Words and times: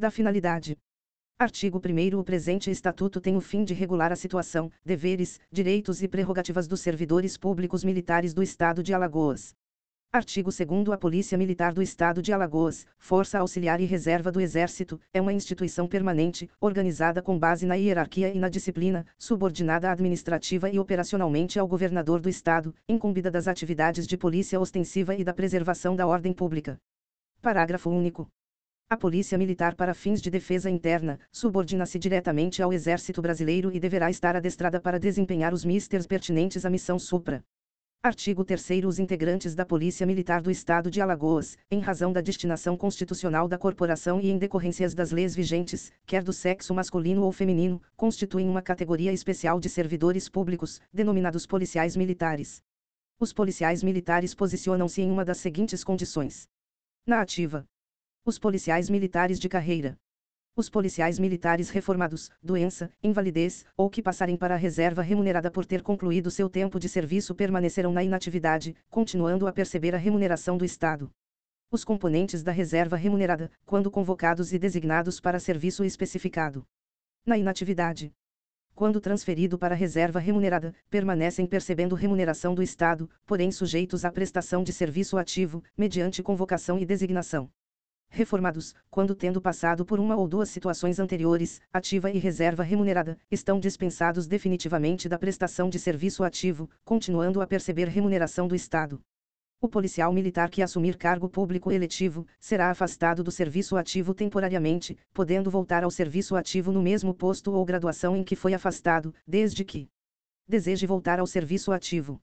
Da 0.00 0.12
finalidade. 0.12 0.76
Artigo 1.36 1.82
1 1.84 2.20
O 2.20 2.22
presente 2.22 2.70
Estatuto 2.70 3.20
tem 3.20 3.36
o 3.36 3.40
fim 3.40 3.64
de 3.64 3.74
regular 3.74 4.12
a 4.12 4.16
situação, 4.16 4.70
deveres, 4.84 5.40
direitos 5.50 6.04
e 6.04 6.06
prerrogativas 6.06 6.68
dos 6.68 6.78
servidores 6.78 7.36
públicos 7.36 7.82
militares 7.82 8.32
do 8.32 8.40
Estado 8.40 8.80
de 8.80 8.94
Alagoas. 8.94 9.56
Artigo 10.12 10.50
2 10.52 10.90
A 10.92 10.96
Polícia 10.96 11.36
Militar 11.36 11.72
do 11.74 11.82
Estado 11.82 12.22
de 12.22 12.32
Alagoas, 12.32 12.86
Força 12.96 13.40
Auxiliar 13.40 13.80
e 13.80 13.86
Reserva 13.86 14.30
do 14.30 14.40
Exército, 14.40 15.00
é 15.12 15.20
uma 15.20 15.32
instituição 15.32 15.88
permanente, 15.88 16.48
organizada 16.60 17.20
com 17.20 17.36
base 17.36 17.66
na 17.66 17.74
hierarquia 17.74 18.32
e 18.32 18.38
na 18.38 18.48
disciplina, 18.48 19.04
subordinada 19.18 19.90
administrativa 19.90 20.70
e 20.70 20.78
operacionalmente 20.78 21.58
ao 21.58 21.66
governador 21.66 22.20
do 22.20 22.28
Estado, 22.28 22.72
incumbida 22.88 23.32
das 23.32 23.48
atividades 23.48 24.06
de 24.06 24.16
polícia 24.16 24.60
ostensiva 24.60 25.16
e 25.16 25.24
da 25.24 25.34
preservação 25.34 25.96
da 25.96 26.06
ordem 26.06 26.32
pública. 26.32 26.78
Parágrafo 27.42 27.90
único. 27.90 28.28
A 28.90 28.96
Polícia 28.96 29.36
Militar 29.36 29.74
para 29.74 29.92
fins 29.92 30.18
de 30.18 30.30
defesa 30.30 30.70
interna, 30.70 31.20
subordina-se 31.30 31.98
diretamente 31.98 32.62
ao 32.62 32.72
Exército 32.72 33.20
Brasileiro 33.20 33.70
e 33.70 33.78
deverá 33.78 34.08
estar 34.08 34.34
adestrada 34.34 34.80
para 34.80 34.98
desempenhar 34.98 35.52
os 35.52 35.62
misters 35.62 36.06
pertinentes 36.06 36.64
à 36.64 36.70
missão 36.70 36.98
supra. 36.98 37.44
Artigo 38.02 38.46
3 38.46 38.86
Os 38.86 38.98
integrantes 38.98 39.54
da 39.54 39.66
Polícia 39.66 40.06
Militar 40.06 40.40
do 40.40 40.50
Estado 40.50 40.90
de 40.90 41.02
Alagoas, 41.02 41.58
em 41.70 41.80
razão 41.80 42.14
da 42.14 42.22
destinação 42.22 42.78
constitucional 42.78 43.46
da 43.46 43.58
corporação 43.58 44.22
e 44.22 44.30
em 44.30 44.38
decorrências 44.38 44.94
das 44.94 45.10
leis 45.10 45.36
vigentes, 45.36 45.92
quer 46.06 46.22
do 46.22 46.32
sexo 46.32 46.72
masculino 46.72 47.24
ou 47.24 47.30
feminino, 47.30 47.82
constituem 47.94 48.48
uma 48.48 48.62
categoria 48.62 49.12
especial 49.12 49.60
de 49.60 49.68
servidores 49.68 50.30
públicos, 50.30 50.80
denominados 50.90 51.46
policiais 51.46 51.94
militares. 51.94 52.62
Os 53.20 53.34
policiais 53.34 53.82
militares 53.82 54.34
posicionam-se 54.34 55.02
em 55.02 55.10
uma 55.10 55.26
das 55.26 55.36
seguintes 55.36 55.84
condições: 55.84 56.48
na 57.06 57.20
ativa, 57.20 57.66
os 58.28 58.38
policiais 58.38 58.90
militares 58.90 59.40
de 59.40 59.48
carreira, 59.48 59.96
os 60.54 60.68
policiais 60.68 61.18
militares 61.18 61.70
reformados, 61.70 62.30
doença, 62.42 62.90
invalidez, 63.02 63.64
ou 63.74 63.88
que 63.88 64.02
passarem 64.02 64.36
para 64.36 64.52
a 64.52 64.58
reserva 64.58 65.00
remunerada 65.00 65.50
por 65.50 65.64
ter 65.64 65.82
concluído 65.82 66.30
seu 66.30 66.50
tempo 66.50 66.78
de 66.78 66.90
serviço 66.90 67.34
permanecerão 67.34 67.90
na 67.90 68.04
inatividade, 68.04 68.76
continuando 68.90 69.46
a 69.46 69.52
perceber 69.52 69.94
a 69.94 69.98
remuneração 69.98 70.58
do 70.58 70.64
Estado. 70.64 71.10
Os 71.70 71.84
componentes 71.84 72.42
da 72.42 72.52
reserva 72.52 72.96
remunerada, 72.96 73.50
quando 73.64 73.90
convocados 73.90 74.52
e 74.52 74.58
designados 74.58 75.18
para 75.20 75.40
serviço 75.40 75.82
especificado. 75.82 76.66
Na 77.24 77.38
inatividade. 77.38 78.12
Quando 78.74 79.00
transferido 79.00 79.56
para 79.58 79.74
a 79.74 79.78
reserva 79.78 80.18
remunerada, 80.18 80.74
permanecem 80.90 81.46
percebendo 81.46 81.94
remuneração 81.94 82.54
do 82.54 82.62
Estado, 82.62 83.08
porém 83.24 83.50
sujeitos 83.50 84.04
à 84.04 84.12
prestação 84.12 84.62
de 84.62 84.72
serviço 84.72 85.16
ativo, 85.16 85.64
mediante 85.78 86.22
convocação 86.22 86.78
e 86.78 86.84
designação 86.84 87.50
reformados, 88.10 88.74
quando 88.90 89.14
tendo 89.14 89.40
passado 89.40 89.84
por 89.84 90.00
uma 90.00 90.16
ou 90.16 90.26
duas 90.26 90.48
situações 90.48 90.98
anteriores, 90.98 91.60
ativa 91.72 92.10
e 92.10 92.18
reserva 92.18 92.62
remunerada, 92.62 93.18
estão 93.30 93.60
dispensados 93.60 94.26
definitivamente 94.26 95.08
da 95.08 95.18
prestação 95.18 95.68
de 95.68 95.78
serviço 95.78 96.24
ativo, 96.24 96.68
continuando 96.84 97.40
a 97.40 97.46
perceber 97.46 97.88
remuneração 97.88 98.48
do 98.48 98.54
Estado. 98.54 99.00
O 99.60 99.68
policial 99.68 100.12
militar 100.12 100.50
que 100.50 100.62
assumir 100.62 100.96
cargo 100.96 101.28
público 101.28 101.72
eletivo, 101.72 102.26
será 102.38 102.70
afastado 102.70 103.24
do 103.24 103.30
serviço 103.30 103.76
ativo 103.76 104.14
temporariamente, 104.14 104.96
podendo 105.12 105.50
voltar 105.50 105.82
ao 105.82 105.90
serviço 105.90 106.36
ativo 106.36 106.70
no 106.70 106.80
mesmo 106.80 107.12
posto 107.12 107.52
ou 107.52 107.64
graduação 107.64 108.16
em 108.16 108.22
que 108.22 108.36
foi 108.36 108.54
afastado, 108.54 109.12
desde 109.26 109.64
que 109.64 109.88
deseje 110.46 110.86
voltar 110.86 111.18
ao 111.18 111.26
serviço 111.26 111.72
ativo. 111.72 112.20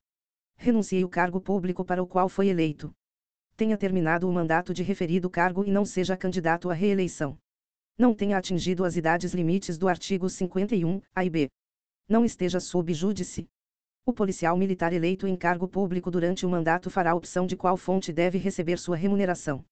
Renuncie 0.56 1.04
o 1.04 1.10
cargo 1.10 1.42
público 1.42 1.84
para 1.84 2.02
o 2.02 2.08
qual 2.08 2.30
foi 2.30 2.48
eleito 2.48 2.96
tenha 3.56 3.78
terminado 3.78 4.28
o 4.28 4.34
mandato 4.34 4.74
de 4.74 4.84
referido 4.84 5.30
cargo 5.30 5.64
e 5.64 5.72
não 5.72 5.86
seja 5.86 6.18
candidato 6.18 6.70
à 6.70 6.74
reeleição. 6.74 7.38
Não 7.98 8.14
tenha 8.14 8.38
atingido 8.38 8.84
as 8.84 8.98
idades 8.98 9.34
limites 9.34 9.78
do 9.78 9.88
artigo 9.88 10.30
51, 10.30 11.02
A 11.16 11.24
e 11.24 11.30
B. 11.30 11.50
Não 12.08 12.26
esteja 12.26 12.60
sob 12.60 12.94
júdice. 12.94 13.48
O 14.06 14.12
policial 14.12 14.58
militar 14.58 14.92
eleito 14.92 15.26
em 15.26 15.36
cargo 15.38 15.68
público 15.68 16.12
durante 16.12 16.46
o 16.46 16.50
mandato 16.50 16.90
fará 16.90 17.16
opção 17.16 17.48
de 17.48 17.56
qual 17.56 17.78
fonte 17.78 18.12
deve 18.12 18.38
receber 18.38 18.78
sua 18.78 18.98
remuneração. 18.98 19.64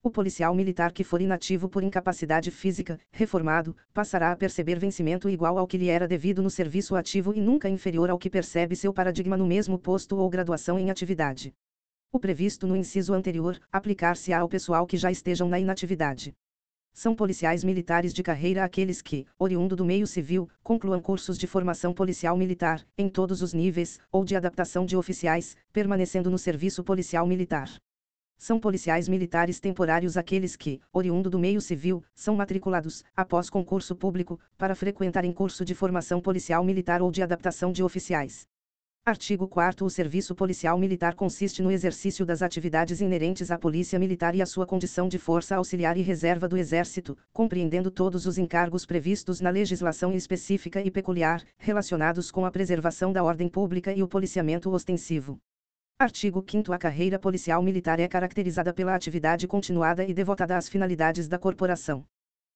O 0.00 0.10
policial 0.10 0.54
militar 0.54 0.92
que 0.92 1.02
for 1.02 1.20
inativo 1.20 1.68
por 1.68 1.82
incapacidade 1.82 2.50
física, 2.50 3.00
reformado, 3.10 3.76
passará 3.92 4.30
a 4.30 4.36
perceber 4.36 4.78
vencimento 4.78 5.28
igual 5.28 5.58
ao 5.58 5.66
que 5.66 5.76
lhe 5.76 5.88
era 5.88 6.06
devido 6.06 6.42
no 6.42 6.50
serviço 6.50 6.94
ativo 6.94 7.34
e 7.34 7.40
nunca 7.40 7.68
inferior 7.68 8.10
ao 8.10 8.18
que 8.18 8.30
percebe 8.30 8.76
seu 8.76 8.92
paradigma 8.92 9.36
no 9.36 9.46
mesmo 9.46 9.78
posto 9.78 10.16
ou 10.16 10.30
graduação 10.30 10.78
em 10.78 10.88
atividade 10.90 11.52
o 12.14 12.20
previsto 12.20 12.64
no 12.68 12.76
inciso 12.76 13.12
anterior, 13.12 13.60
aplicar-se-á 13.72 14.38
ao 14.38 14.48
pessoal 14.48 14.86
que 14.86 14.96
já 14.96 15.10
estejam 15.10 15.48
na 15.48 15.58
inatividade. 15.58 16.32
São 16.92 17.12
policiais 17.12 17.64
militares 17.64 18.14
de 18.14 18.22
carreira 18.22 18.62
aqueles 18.62 19.02
que, 19.02 19.26
oriundo 19.36 19.74
do 19.74 19.84
meio 19.84 20.06
civil, 20.06 20.48
concluam 20.62 21.00
cursos 21.00 21.36
de 21.36 21.48
formação 21.48 21.92
policial 21.92 22.36
militar, 22.36 22.86
em 22.96 23.08
todos 23.08 23.42
os 23.42 23.52
níveis, 23.52 23.98
ou 24.12 24.24
de 24.24 24.36
adaptação 24.36 24.86
de 24.86 24.96
oficiais, 24.96 25.56
permanecendo 25.72 26.30
no 26.30 26.38
serviço 26.38 26.84
policial 26.84 27.26
militar. 27.26 27.68
São 28.38 28.60
policiais 28.60 29.08
militares 29.08 29.58
temporários 29.58 30.16
aqueles 30.16 30.54
que, 30.54 30.80
oriundo 30.92 31.28
do 31.28 31.38
meio 31.40 31.60
civil, 31.60 32.04
são 32.14 32.36
matriculados, 32.36 33.02
após 33.16 33.50
concurso 33.50 33.96
público, 33.96 34.38
para 34.56 34.76
frequentarem 34.76 35.32
curso 35.32 35.64
de 35.64 35.74
formação 35.74 36.20
policial 36.20 36.62
militar 36.62 37.02
ou 37.02 37.10
de 37.10 37.24
adaptação 37.24 37.72
de 37.72 37.82
oficiais. 37.82 38.46
Artigo 39.06 39.46
4 39.46 39.84
O 39.84 39.90
serviço 39.90 40.34
policial 40.34 40.78
militar 40.78 41.14
consiste 41.14 41.62
no 41.62 41.70
exercício 41.70 42.24
das 42.24 42.40
atividades 42.40 43.02
inerentes 43.02 43.50
à 43.50 43.58
polícia 43.58 43.98
militar 43.98 44.34
e 44.34 44.40
à 44.40 44.46
sua 44.46 44.64
condição 44.64 45.08
de 45.08 45.18
força 45.18 45.56
auxiliar 45.56 45.98
e 45.98 46.00
reserva 46.00 46.48
do 46.48 46.56
Exército, 46.56 47.14
compreendendo 47.30 47.90
todos 47.90 48.24
os 48.24 48.38
encargos 48.38 48.86
previstos 48.86 49.42
na 49.42 49.50
legislação 49.50 50.10
específica 50.14 50.80
e 50.80 50.90
peculiar, 50.90 51.44
relacionados 51.58 52.30
com 52.30 52.46
a 52.46 52.50
preservação 52.50 53.12
da 53.12 53.22
ordem 53.22 53.46
pública 53.46 53.92
e 53.92 54.02
o 54.02 54.08
policiamento 54.08 54.70
ostensivo. 54.70 55.38
Artigo 55.98 56.42
5 56.42 56.72
A 56.72 56.78
carreira 56.78 57.18
policial 57.18 57.62
militar 57.62 58.00
é 58.00 58.08
caracterizada 58.08 58.72
pela 58.72 58.94
atividade 58.94 59.46
continuada 59.46 60.02
e 60.02 60.14
devotada 60.14 60.56
às 60.56 60.66
finalidades 60.66 61.28
da 61.28 61.38
corporação. 61.38 62.06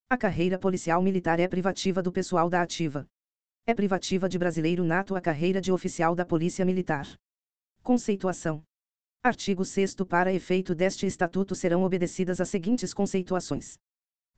A 0.09 0.17
carreira 0.17 0.59
policial 0.59 1.03
militar 1.03 1.39
é 1.41 1.47
privativa 1.47 2.03
do 2.03 2.11
pessoal 2.11 2.49
da 2.49 2.63
ativa. 2.63 3.07
É 3.69 3.75
privativa 3.75 4.31
de 4.31 4.39
brasileiro 4.39 4.83
nato 4.83 5.15
a 5.15 5.21
carreira 5.21 5.61
de 5.61 5.71
oficial 5.71 6.15
da 6.15 6.25
Polícia 6.25 6.65
Militar. 6.65 7.07
Conceituação. 7.83 8.63
Artigo 9.23 9.63
6 9.63 9.95
Para 10.09 10.33
efeito 10.33 10.75
deste 10.75 11.05
estatuto 11.05 11.55
serão 11.55 11.83
obedecidas 11.83 12.41
as 12.41 12.49
seguintes 12.49 12.95
conceituações. 12.95 13.77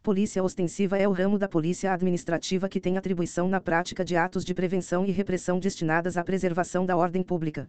Polícia 0.02 0.42
ostensiva 0.42 0.98
é 0.98 1.06
o 1.06 1.12
ramo 1.12 1.38
da 1.38 1.48
polícia 1.48 1.92
administrativa 1.92 2.68
que 2.68 2.80
tem 2.80 2.98
atribuição 2.98 3.48
na 3.48 3.60
prática 3.60 4.04
de 4.04 4.16
atos 4.16 4.44
de 4.44 4.52
prevenção 4.52 5.06
e 5.06 5.12
repressão 5.12 5.60
destinadas 5.60 6.16
à 6.16 6.24
preservação 6.24 6.84
da 6.84 6.96
ordem 6.96 7.22
pública. 7.22 7.68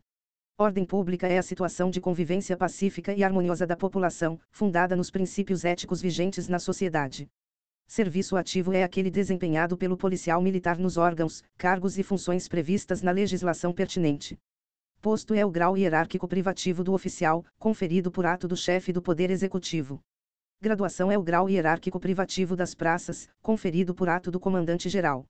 Ordem 0.58 0.84
pública 0.84 1.28
é 1.28 1.38
a 1.38 1.44
situação 1.44 1.92
de 1.92 2.02
convivência 2.02 2.58
pacífica 2.58 3.14
e 3.14 3.24
harmoniosa 3.24 3.68
da 3.68 3.78
população, 3.78 4.40
fundada 4.50 4.96
nos 4.96 5.12
princípios 5.12 5.64
éticos 5.64 6.02
vigentes 6.02 6.48
na 6.48 6.58
sociedade. 6.58 7.30
Serviço 7.92 8.38
ativo 8.38 8.72
é 8.72 8.86
aquele 8.86 9.12
desempenhado 9.12 9.78
pelo 9.78 9.98
policial 9.98 10.42
militar 10.42 10.80
nos 10.80 10.96
órgãos, 10.96 11.44
cargos 11.58 11.98
e 11.98 12.04
funções 12.04 12.48
previstas 12.48 13.02
na 13.02 13.12
legislação 13.12 13.74
pertinente. 13.74 14.40
Posto 15.02 15.34
é 15.34 15.46
o 15.46 15.52
grau 15.52 15.78
hierárquico 15.78 16.26
privativo 16.26 16.86
do 16.86 16.94
oficial, 16.94 17.44
conferido 17.60 18.10
por 18.10 18.26
ato 18.26 18.48
do 18.48 18.56
chefe 18.56 18.94
do 18.94 19.02
Poder 19.02 19.30
Executivo. 19.30 20.00
Graduação 20.62 21.12
é 21.12 21.18
o 21.18 21.22
grau 21.22 21.50
hierárquico 21.50 22.00
privativo 22.00 22.56
das 22.56 22.74
praças, 22.74 23.28
conferido 23.42 23.94
por 23.94 24.08
ato 24.08 24.32
do 24.32 24.40
comandante-geral. 24.40 25.26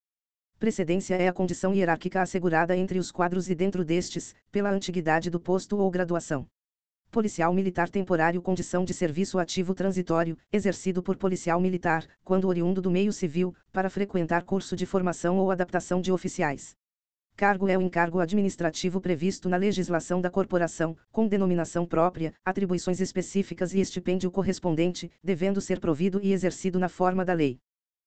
Precedência 0.59 1.16
é 1.16 1.27
a 1.27 1.33
condição 1.33 1.73
hierárquica 1.73 2.21
assegurada 2.21 2.77
entre 2.77 3.00
os 3.00 3.11
quadros 3.11 3.50
e 3.50 3.55
dentro 3.55 3.83
destes, 3.83 4.35
pela 4.51 4.69
antiguidade 4.69 5.31
do 5.31 5.39
posto 5.39 5.79
ou 5.79 5.89
graduação 5.89 6.47
policial 7.11 7.53
militar 7.53 7.89
temporário 7.89 8.41
condição 8.41 8.85
de 8.85 8.94
serviço 8.94 9.38
ativo 9.38 9.75
transitório, 9.75 10.38
exercido 10.51 11.03
por 11.03 11.17
policial 11.17 11.59
militar, 11.59 12.07
quando 12.23 12.47
oriundo 12.47 12.81
do 12.81 12.89
meio 12.89 13.11
civil, 13.11 13.53
para 13.71 13.89
frequentar 13.89 14.44
curso 14.44 14.77
de 14.77 14.86
formação 14.86 15.38
ou 15.38 15.51
adaptação 15.51 16.00
de 16.00 16.09
oficiais. 16.09 16.74
Cargo 17.36 17.68
é 17.68 17.77
o 17.77 17.81
encargo 17.81 18.19
administrativo 18.19 19.01
previsto 19.01 19.50
na 19.50 19.57
legislação 19.57 20.21
da 20.21 20.30
corporação, 20.30 20.95
com 21.12 21.27
denominação 21.27 21.86
própria, 21.86 22.33
atribuições 22.45 23.01
específicas 23.01 23.74
e 23.74 23.81
estipêndio 23.81 24.31
correspondente, 24.31 25.12
devendo 25.21 25.59
ser 25.59 25.81
provido 25.81 26.19
e 26.24 26.31
exercido 26.31 26.80
na 26.80 26.88
forma 26.88 27.25
da 27.25 27.33
lei. 27.33 27.59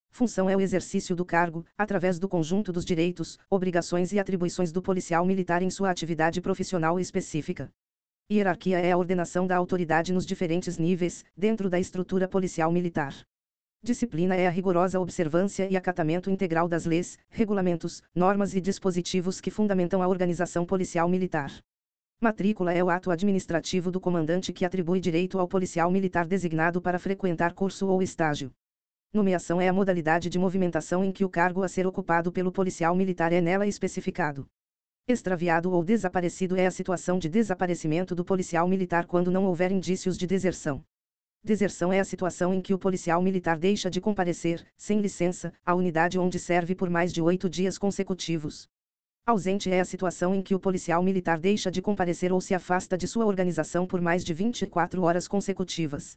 Função 0.08 0.48
é 0.48 0.56
o 0.56 0.60
exercício 0.60 1.14
do 1.14 1.24
cargo, 1.24 1.66
através 1.76 2.18
do 2.18 2.28
conjunto 2.28 2.72
dos 2.72 2.84
direitos, 2.84 3.38
obrigações 3.50 4.12
e 4.12 4.18
atribuições 4.18 4.72
do 4.72 4.80
policial 4.80 5.26
militar 5.26 5.60
em 5.60 5.68
sua 5.68 5.90
atividade 5.90 6.40
profissional 6.40 6.98
específica. 7.00 7.70
Hierarquia 8.32 8.78
é 8.78 8.90
a 8.90 8.96
ordenação 8.96 9.46
da 9.46 9.54
autoridade 9.54 10.10
nos 10.10 10.24
diferentes 10.24 10.78
níveis, 10.78 11.22
dentro 11.36 11.68
da 11.68 11.78
estrutura 11.78 12.26
policial 12.26 12.72
militar. 12.72 13.14
Disciplina 13.82 14.34
é 14.34 14.46
a 14.46 14.50
rigorosa 14.50 14.98
observância 14.98 15.68
e 15.70 15.76
acatamento 15.76 16.30
integral 16.30 16.66
das 16.66 16.86
leis, 16.86 17.18
regulamentos, 17.28 18.02
normas 18.14 18.54
e 18.54 18.62
dispositivos 18.62 19.42
que 19.42 19.50
fundamentam 19.50 20.02
a 20.02 20.08
organização 20.08 20.64
policial 20.64 21.06
militar. 21.06 21.52
Matrícula 22.18 22.72
é 22.72 22.82
o 22.82 22.88
ato 22.88 23.10
administrativo 23.10 23.90
do 23.90 24.00
comandante 24.00 24.54
que 24.54 24.64
atribui 24.64 25.00
direito 25.00 25.38
ao 25.38 25.46
policial 25.46 25.90
militar 25.90 26.26
designado 26.26 26.80
para 26.80 26.98
frequentar 26.98 27.52
curso 27.52 27.88
ou 27.88 28.00
estágio. 28.00 28.50
Nomeação 29.12 29.60
é 29.60 29.68
a 29.68 29.72
modalidade 29.72 30.30
de 30.30 30.38
movimentação 30.38 31.04
em 31.04 31.12
que 31.12 31.26
o 31.26 31.28
cargo 31.28 31.62
a 31.62 31.68
ser 31.68 31.86
ocupado 31.86 32.32
pelo 32.32 32.50
policial 32.50 32.96
militar 32.96 33.34
é 33.34 33.42
nela 33.42 33.66
especificado. 33.66 34.46
Extraviado 35.06 35.70
ou 35.70 35.84
desaparecido 35.84 36.56
é 36.56 36.64
a 36.64 36.70
situação 36.70 37.18
de 37.18 37.28
desaparecimento 37.28 38.14
do 38.14 38.24
policial 38.24 38.66
militar 38.66 39.04
quando 39.04 39.30
não 39.30 39.44
houver 39.44 39.70
indícios 39.70 40.16
de 40.16 40.26
deserção. 40.26 40.82
Deserção 41.42 41.92
é 41.92 42.00
a 42.00 42.04
situação 42.04 42.54
em 42.54 42.62
que 42.62 42.72
o 42.72 42.78
policial 42.78 43.20
militar 43.20 43.58
deixa 43.58 43.90
de 43.90 44.00
comparecer, 44.00 44.66
sem 44.78 45.02
licença, 45.02 45.52
à 45.62 45.74
unidade 45.74 46.18
onde 46.18 46.38
serve 46.38 46.74
por 46.74 46.88
mais 46.88 47.12
de 47.12 47.20
oito 47.20 47.50
dias 47.50 47.76
consecutivos. 47.76 48.66
Ausente 49.26 49.70
é 49.70 49.78
a 49.78 49.84
situação 49.84 50.34
em 50.34 50.40
que 50.40 50.54
o 50.54 50.58
policial 50.58 51.02
militar 51.02 51.38
deixa 51.38 51.70
de 51.70 51.82
comparecer 51.82 52.32
ou 52.32 52.40
se 52.40 52.54
afasta 52.54 52.96
de 52.96 53.06
sua 53.06 53.26
organização 53.26 53.86
por 53.86 54.00
mais 54.00 54.24
de 54.24 54.32
24 54.32 55.02
horas 55.02 55.28
consecutivas. 55.28 56.16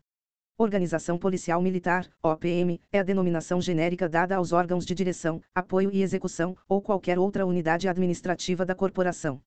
Organização 0.60 1.20
Policial 1.20 1.62
Militar, 1.62 2.10
OPM, 2.20 2.82
é 2.92 2.98
a 2.98 3.04
denominação 3.04 3.62
genérica 3.62 4.10
dada 4.10 4.36
aos 4.36 4.52
órgãos 4.52 4.88
de 4.88 4.96
direção, 4.96 5.40
apoio 5.54 5.92
e 5.94 6.02
execução, 6.02 6.58
ou 6.68 6.82
qualquer 6.82 7.20
outra 7.20 7.46
unidade 7.46 7.88
administrativa 7.88 8.66
da 8.66 8.74
corporação. 8.74 9.40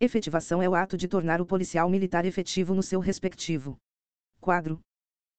Efetivação 0.00 0.62
é 0.62 0.68
o 0.68 0.74
ato 0.74 0.96
de 0.96 1.06
tornar 1.06 1.42
o 1.42 1.46
policial 1.46 1.90
militar 1.90 2.24
efetivo 2.24 2.74
no 2.74 2.82
seu 2.82 3.00
respectivo 3.00 3.76
quadro. 4.40 4.80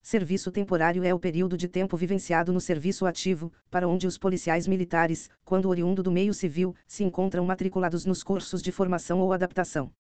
Serviço 0.04 0.52
temporário 0.52 1.04
é 1.04 1.12
o 1.16 1.20
período 1.20 1.58
de 1.58 1.68
tempo 1.68 1.98
vivenciado 1.98 2.54
no 2.54 2.62
serviço 2.62 3.08
ativo, 3.08 3.52
para 3.72 3.88
onde 3.88 4.06
os 4.06 4.20
policiais 4.20 4.68
militares, 4.68 5.32
quando 5.44 5.68
oriundo 5.68 6.04
do 6.04 6.12
meio 6.12 6.34
civil, 6.34 6.76
se 6.86 7.04
encontram 7.04 7.44
matriculados 7.44 8.06
nos 8.06 8.22
cursos 8.22 8.62
de 8.62 8.72
formação 8.72 9.20
ou 9.20 9.34
adaptação. 9.34 9.92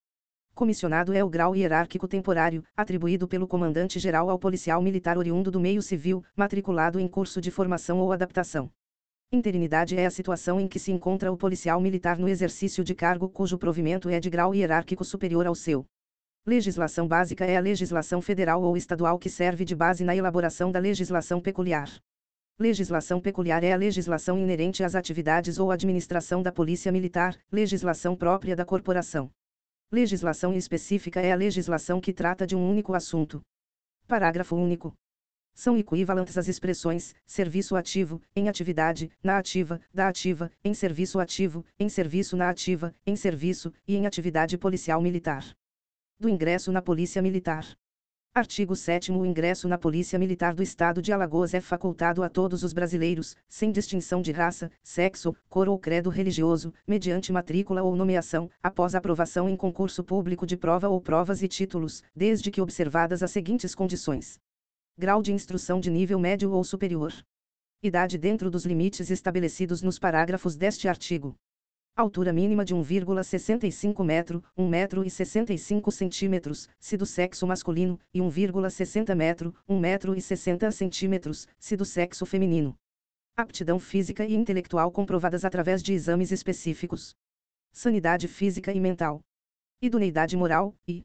Comissionado 0.58 1.14
é 1.14 1.24
o 1.24 1.30
grau 1.30 1.56
hierárquico 1.56 2.08
temporário, 2.08 2.64
atribuído 2.76 3.28
pelo 3.28 3.48
comandante-geral 3.48 4.28
ao 4.28 4.40
policial 4.40 4.82
militar 4.82 5.16
oriundo 5.16 5.52
do 5.52 5.60
meio 5.60 5.84
civil, 5.84 6.24
matriculado 6.36 7.00
em 7.00 7.08
curso 7.08 7.40
de 7.40 7.52
formação 7.52 8.00
ou 8.00 8.12
adaptação. 8.12 8.68
Interinidade 9.32 9.96
é 9.96 10.08
a 10.08 10.10
situação 10.10 10.60
em 10.60 10.68
que 10.68 10.80
se 10.80 10.92
encontra 10.92 11.32
o 11.32 11.38
policial 11.38 11.80
militar 11.80 12.18
no 12.18 12.28
exercício 12.28 12.84
de 12.84 12.96
cargo 12.96 13.30
cujo 13.30 13.56
provimento 13.56 14.10
é 14.10 14.20
de 14.20 14.32
grau 14.32 14.56
hierárquico 14.56 15.06
superior 15.06 15.46
ao 15.46 15.54
seu. 15.54 15.86
Legislação 16.44 17.08
básica 17.08 17.46
é 17.46 17.56
a 17.56 17.62
legislação 17.62 18.20
federal 18.20 18.64
ou 18.64 18.76
estadual 18.76 19.20
que 19.20 19.30
serve 19.30 19.64
de 19.64 19.76
base 19.76 20.04
na 20.04 20.16
elaboração 20.16 20.72
da 20.72 20.80
legislação 20.80 21.40
peculiar. 21.40 21.88
Legislação 22.58 23.22
peculiar 23.22 23.64
é 23.64 23.74
a 23.74 23.78
legislação 23.78 24.40
inerente 24.40 24.84
às 24.84 24.96
atividades 24.96 25.60
ou 25.60 25.70
administração 25.70 26.42
da 26.42 26.52
Polícia 26.52 26.92
Militar, 26.92 27.38
legislação 27.52 28.16
própria 28.16 28.56
da 28.56 28.66
corporação. 28.66 29.30
Legislação 29.90 30.54
específica 30.54 31.22
é 31.22 31.32
a 31.32 31.36
legislação 31.36 32.02
que 32.02 32.12
trata 32.12 32.46
de 32.46 32.58
um 32.58 32.70
único 32.70 32.94
assunto. 32.94 33.42
Parágrafo 34.06 34.54
único. 34.54 34.94
São 35.54 35.78
equivalentes 35.78 36.38
as 36.38 36.50
expressões 36.50 37.16
serviço 37.26 37.74
ativo, 37.74 38.22
em 38.36 38.50
atividade, 38.50 39.10
na 39.24 39.38
ativa, 39.38 39.80
da 39.94 40.10
ativa, 40.10 40.52
em 40.62 40.74
serviço 40.74 41.22
ativo, 41.22 41.66
em 41.80 41.88
serviço 41.88 42.36
na 42.36 42.50
ativa, 42.50 42.94
em 43.06 43.16
serviço 43.16 43.74
e 43.88 43.96
em 43.96 44.06
atividade 44.06 44.58
policial 44.58 45.02
militar. 45.02 45.56
Do 46.20 46.28
ingresso 46.28 46.70
na 46.70 46.82
Polícia 46.82 47.22
Militar. 47.22 47.66
Artigo 48.38 48.76
7 48.76 49.12
O 49.12 49.26
ingresso 49.26 49.68
na 49.68 49.80
Polícia 49.80 50.20
Militar 50.20 50.54
do 50.54 50.62
Estado 50.62 51.02
de 51.02 51.12
Alagoas 51.12 51.56
é 51.56 51.60
facultado 51.60 52.22
a 52.22 52.30
todos 52.30 52.62
os 52.62 52.72
brasileiros, 52.72 53.36
sem 53.50 53.72
distinção 53.72 54.22
de 54.22 54.32
raça, 54.32 54.70
sexo, 54.84 55.36
cor 55.50 55.68
ou 55.68 55.80
credo 55.80 56.12
religioso, 56.12 56.72
mediante 56.88 57.32
matrícula 57.32 57.82
ou 57.82 57.96
nomeação, 57.96 58.48
após 58.62 58.94
aprovação 58.94 59.50
em 59.50 59.58
concurso 59.58 60.04
público 60.04 60.46
de 60.46 60.56
prova 60.56 60.88
ou 60.88 61.02
provas 61.02 61.42
e 61.42 61.48
títulos, 61.48 62.04
desde 62.16 62.52
que 62.52 62.62
observadas 62.62 63.24
as 63.24 63.32
seguintes 63.32 63.74
condições: 63.74 64.40
grau 64.96 65.24
de 65.24 65.34
instrução 65.34 65.80
de 65.80 65.90
nível 65.90 66.20
médio 66.20 66.52
ou 66.52 66.64
superior. 66.64 67.14
Idade 67.82 68.20
dentro 68.20 68.52
dos 68.52 68.68
limites 68.68 69.10
estabelecidos 69.10 69.82
nos 69.82 69.98
parágrafos 69.98 70.56
deste 70.56 70.88
artigo 70.88 71.36
altura 71.98 72.32
mínima 72.32 72.64
de 72.64 72.76
1,65 72.76 74.06
metro, 74.06 74.44
1 74.56 74.68
metro 74.68 75.04
e 75.04 75.10
65 75.10 75.92
centímetros, 75.92 76.70
se 76.80 76.96
do 76.96 77.08
sexo 77.08 77.48
masculino, 77.48 78.00
e 78.14 78.20
1,60 78.20 79.16
metro, 79.16 79.56
1 79.68 79.80
metro 79.80 80.16
e 80.16 80.22
60 80.22 80.72
centímetros, 80.72 81.48
se 81.58 81.76
do 81.76 81.84
sexo 81.84 82.24
feminino. 82.24 82.76
Aptidão 83.36 83.80
física 83.80 84.24
e 84.26 84.36
intelectual 84.36 84.92
comprovadas 84.92 85.44
através 85.44 85.82
de 85.82 85.94
exames 85.94 86.32
específicos. 86.32 87.16
Sanidade 87.72 88.28
física 88.28 88.72
e 88.72 88.80
mental. 88.80 89.22
Idoneidade 89.82 90.38
moral, 90.38 90.76
e 90.88 91.04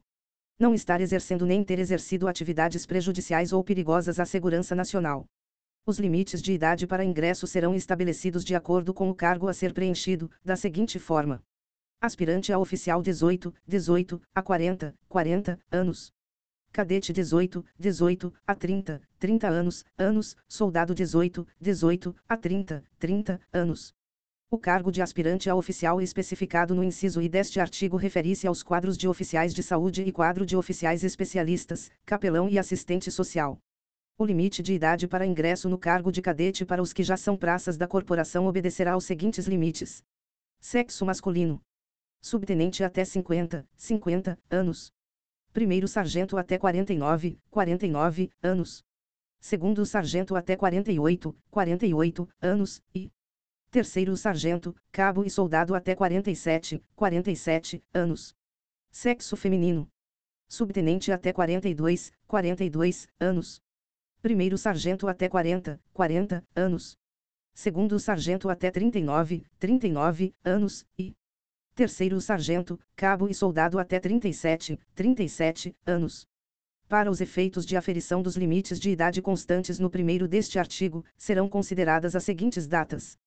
não 0.59 0.75
estar 0.75 1.01
exercendo 1.01 1.45
nem 1.45 1.63
ter 1.63 1.79
exercido 1.79 2.27
atividades 2.27 2.85
prejudiciais 2.85 3.51
ou 3.51 3.63
perigosas 3.63 4.19
à 4.19 4.25
segurança 4.25 4.75
nacional. 4.75 5.25
Os 5.85 5.99
limites 5.99 6.41
de 6.41 6.53
idade 6.53 6.87
para 6.87 7.03
ingresso 7.03 7.45
serão 7.45 7.75
estabelecidos 7.75 8.45
de 8.45 8.55
acordo 8.55 8.93
com 8.93 9.09
o 9.09 9.15
cargo 9.15 9.49
a 9.49 9.53
ser 9.53 9.73
preenchido, 9.73 10.31
da 10.41 10.55
seguinte 10.55 10.97
forma: 10.97 11.43
aspirante 11.99 12.53
a 12.53 12.57
oficial 12.57 13.01
18, 13.01 13.53
18 13.67 14.21
a 14.33 14.41
40, 14.41 14.95
40 15.09 15.59
anos. 15.69 16.13
Cadete 16.71 17.11
18, 17.11 17.65
18 17.77 18.33
a 18.47 18.55
30, 18.55 19.01
30 19.19 19.47
anos, 19.49 19.85
anos, 19.97 20.37
soldado 20.47 20.95
18, 20.95 21.45
18 21.59 22.15
a 22.29 22.37
30, 22.37 22.83
30 22.97 23.41
anos. 23.51 23.93
O 24.49 24.57
cargo 24.57 24.89
de 24.89 25.01
aspirante 25.01 25.49
a 25.49 25.55
oficial 25.55 25.99
especificado 25.99 26.73
no 26.73 26.83
inciso 26.83 27.21
I 27.21 27.27
deste 27.27 27.59
artigo 27.59 27.97
refere-se 27.97 28.47
aos 28.47 28.63
quadros 28.63 28.97
de 28.97 29.07
oficiais 29.09 29.53
de 29.53 29.61
saúde 29.61 30.03
e 30.03 30.13
quadro 30.13 30.45
de 30.45 30.55
oficiais 30.55 31.03
especialistas, 31.03 31.91
capelão 32.05 32.47
e 32.47 32.57
assistente 32.57 33.11
social. 33.11 33.59
O 34.15 34.25
limite 34.25 34.61
de 34.61 34.73
idade 34.73 35.07
para 35.07 35.25
ingresso 35.25 35.67
no 35.67 35.77
cargo 35.77 36.11
de 36.11 36.21
cadete 36.21 36.63
para 36.63 36.83
os 36.83 36.93
que 36.93 37.01
já 37.01 37.17
são 37.17 37.35
praças 37.35 37.77
da 37.77 37.87
corporação 37.87 38.45
obedecerá 38.45 38.93
aos 38.93 39.05
seguintes 39.05 39.47
limites: 39.47 40.03
sexo 40.59 41.03
masculino, 41.03 41.59
subtenente 42.21 42.83
até 42.83 43.03
50, 43.03 43.67
50 43.75 44.37
anos. 44.51 44.93
Primeiro 45.51 45.87
sargento 45.87 46.37
até 46.37 46.59
49, 46.59 47.39
49 47.49 48.29
anos. 48.41 48.83
Segundo 49.39 49.83
sargento 49.83 50.35
até 50.35 50.55
48, 50.55 51.35
48 51.49 52.29
anos 52.39 52.83
e 52.93 53.11
terceiro 53.71 54.15
sargento, 54.15 54.75
cabo 54.91 55.25
e 55.25 55.29
soldado 55.29 55.73
até 55.73 55.95
47, 55.95 56.83
47 56.95 57.83
anos. 57.91 58.35
Sexo 58.91 59.35
feminino. 59.35 59.89
Subtenente 60.47 61.11
até 61.11 61.33
42, 61.33 62.11
42 62.27 63.07
anos 63.19 63.62
primeiro 64.23 64.57
sargento 64.57 65.09
até 65.09 65.27
40, 65.27 65.77
40 65.91 66.47
anos. 66.55 66.95
Segundo 67.53 67.99
sargento 67.99 68.49
até 68.49 68.71
39, 68.71 69.45
39 69.59 70.33
anos 70.45 70.85
e 70.97 71.13
terceiro 71.75 72.21
sargento, 72.21 72.79
cabo 72.95 73.27
e 73.27 73.33
soldado 73.33 73.77
até 73.77 73.99
37, 73.99 74.79
37 74.95 75.75
anos. 75.85 76.25
Para 76.87 77.11
os 77.11 77.19
efeitos 77.19 77.65
de 77.65 77.75
aferição 77.75 78.21
dos 78.21 78.37
limites 78.37 78.79
de 78.79 78.91
idade 78.91 79.21
constantes 79.21 79.77
no 79.77 79.89
primeiro 79.89 80.25
deste 80.25 80.57
artigo, 80.57 81.03
serão 81.17 81.49
consideradas 81.49 82.15
as 82.15 82.23
seguintes 82.23 82.65
datas: 82.65 83.17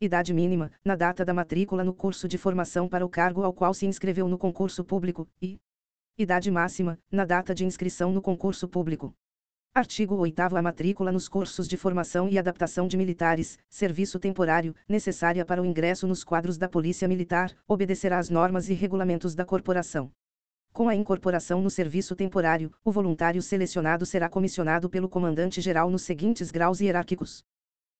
idade 0.00 0.32
mínima, 0.32 0.72
na 0.82 0.96
data 0.96 1.26
da 1.26 1.34
matrícula 1.34 1.84
no 1.84 1.92
curso 1.92 2.26
de 2.26 2.38
formação 2.38 2.88
para 2.88 3.04
o 3.04 3.10
cargo 3.10 3.42
ao 3.42 3.52
qual 3.52 3.74
se 3.74 3.84
inscreveu 3.84 4.26
no 4.26 4.38
concurso 4.38 4.82
público, 4.82 5.28
e 5.42 5.58
idade 6.16 6.50
máxima, 6.50 6.98
na 7.12 7.26
data 7.26 7.54
de 7.54 7.66
inscrição 7.66 8.10
no 8.14 8.22
concurso 8.22 8.66
público. 8.66 9.14
Artigo 9.78 10.16
8 10.16 10.40
A 10.56 10.60
matrícula 10.60 11.12
nos 11.12 11.28
cursos 11.28 11.68
de 11.68 11.76
formação 11.76 12.28
e 12.28 12.36
adaptação 12.36 12.88
de 12.88 12.96
militares, 12.96 13.56
serviço 13.70 14.18
temporário, 14.18 14.74
necessária 14.88 15.44
para 15.44 15.62
o 15.62 15.64
ingresso 15.64 16.04
nos 16.08 16.24
quadros 16.24 16.58
da 16.58 16.68
Polícia 16.68 17.06
Militar, 17.06 17.56
obedecerá 17.64 18.18
às 18.18 18.28
normas 18.28 18.68
e 18.68 18.74
regulamentos 18.74 19.36
da 19.36 19.44
corporação. 19.44 20.10
Com 20.72 20.88
a 20.88 20.96
incorporação 20.96 21.62
no 21.62 21.70
serviço 21.70 22.16
temporário, 22.16 22.72
o 22.84 22.90
voluntário 22.90 23.40
selecionado 23.40 24.04
será 24.04 24.28
comissionado 24.28 24.90
pelo 24.90 25.08
comandante-geral 25.08 25.88
nos 25.88 26.02
seguintes 26.02 26.50
graus 26.50 26.80
hierárquicos: 26.80 27.44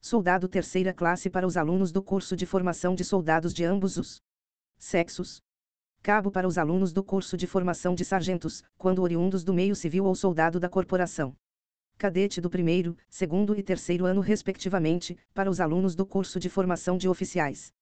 Soldado 0.01 0.49
terceira 0.49 0.93
classe 0.93 1.31
para 1.31 1.47
os 1.47 1.57
alunos 1.57 1.93
do 1.93 2.03
curso 2.03 2.35
de 2.35 2.45
formação 2.45 2.97
de 2.97 3.05
soldados 3.05 3.55
de 3.55 3.65
ambos 3.65 3.97
os 3.97 4.21
sexos. 4.77 5.41
Cabo 6.03 6.33
para 6.33 6.49
os 6.49 6.59
alunos 6.59 6.93
do 6.93 7.05
curso 7.05 7.37
de 7.37 7.47
formação 7.47 7.95
de 7.95 8.05
sargentos, 8.05 8.65
quando 8.77 9.01
oriundos 9.01 9.45
do 9.45 9.55
meio 9.55 9.77
civil 9.77 10.07
ou 10.07 10.15
soldado 10.17 10.59
da 10.59 10.69
corporação 10.69 11.37
cadete 11.99 12.41
do 12.41 12.49
primeiro, 12.49 12.97
segundo 13.11 13.59
e 13.59 13.63
terceiro 13.63 14.07
ano 14.07 14.21
respectivamente, 14.21 15.19
para 15.35 15.51
os 15.51 15.61
alunos 15.61 15.97
do 15.97 16.07
curso 16.07 16.39
de 16.39 16.49
formação 16.49 16.97
de 16.97 17.09
oficiais. 17.09 17.73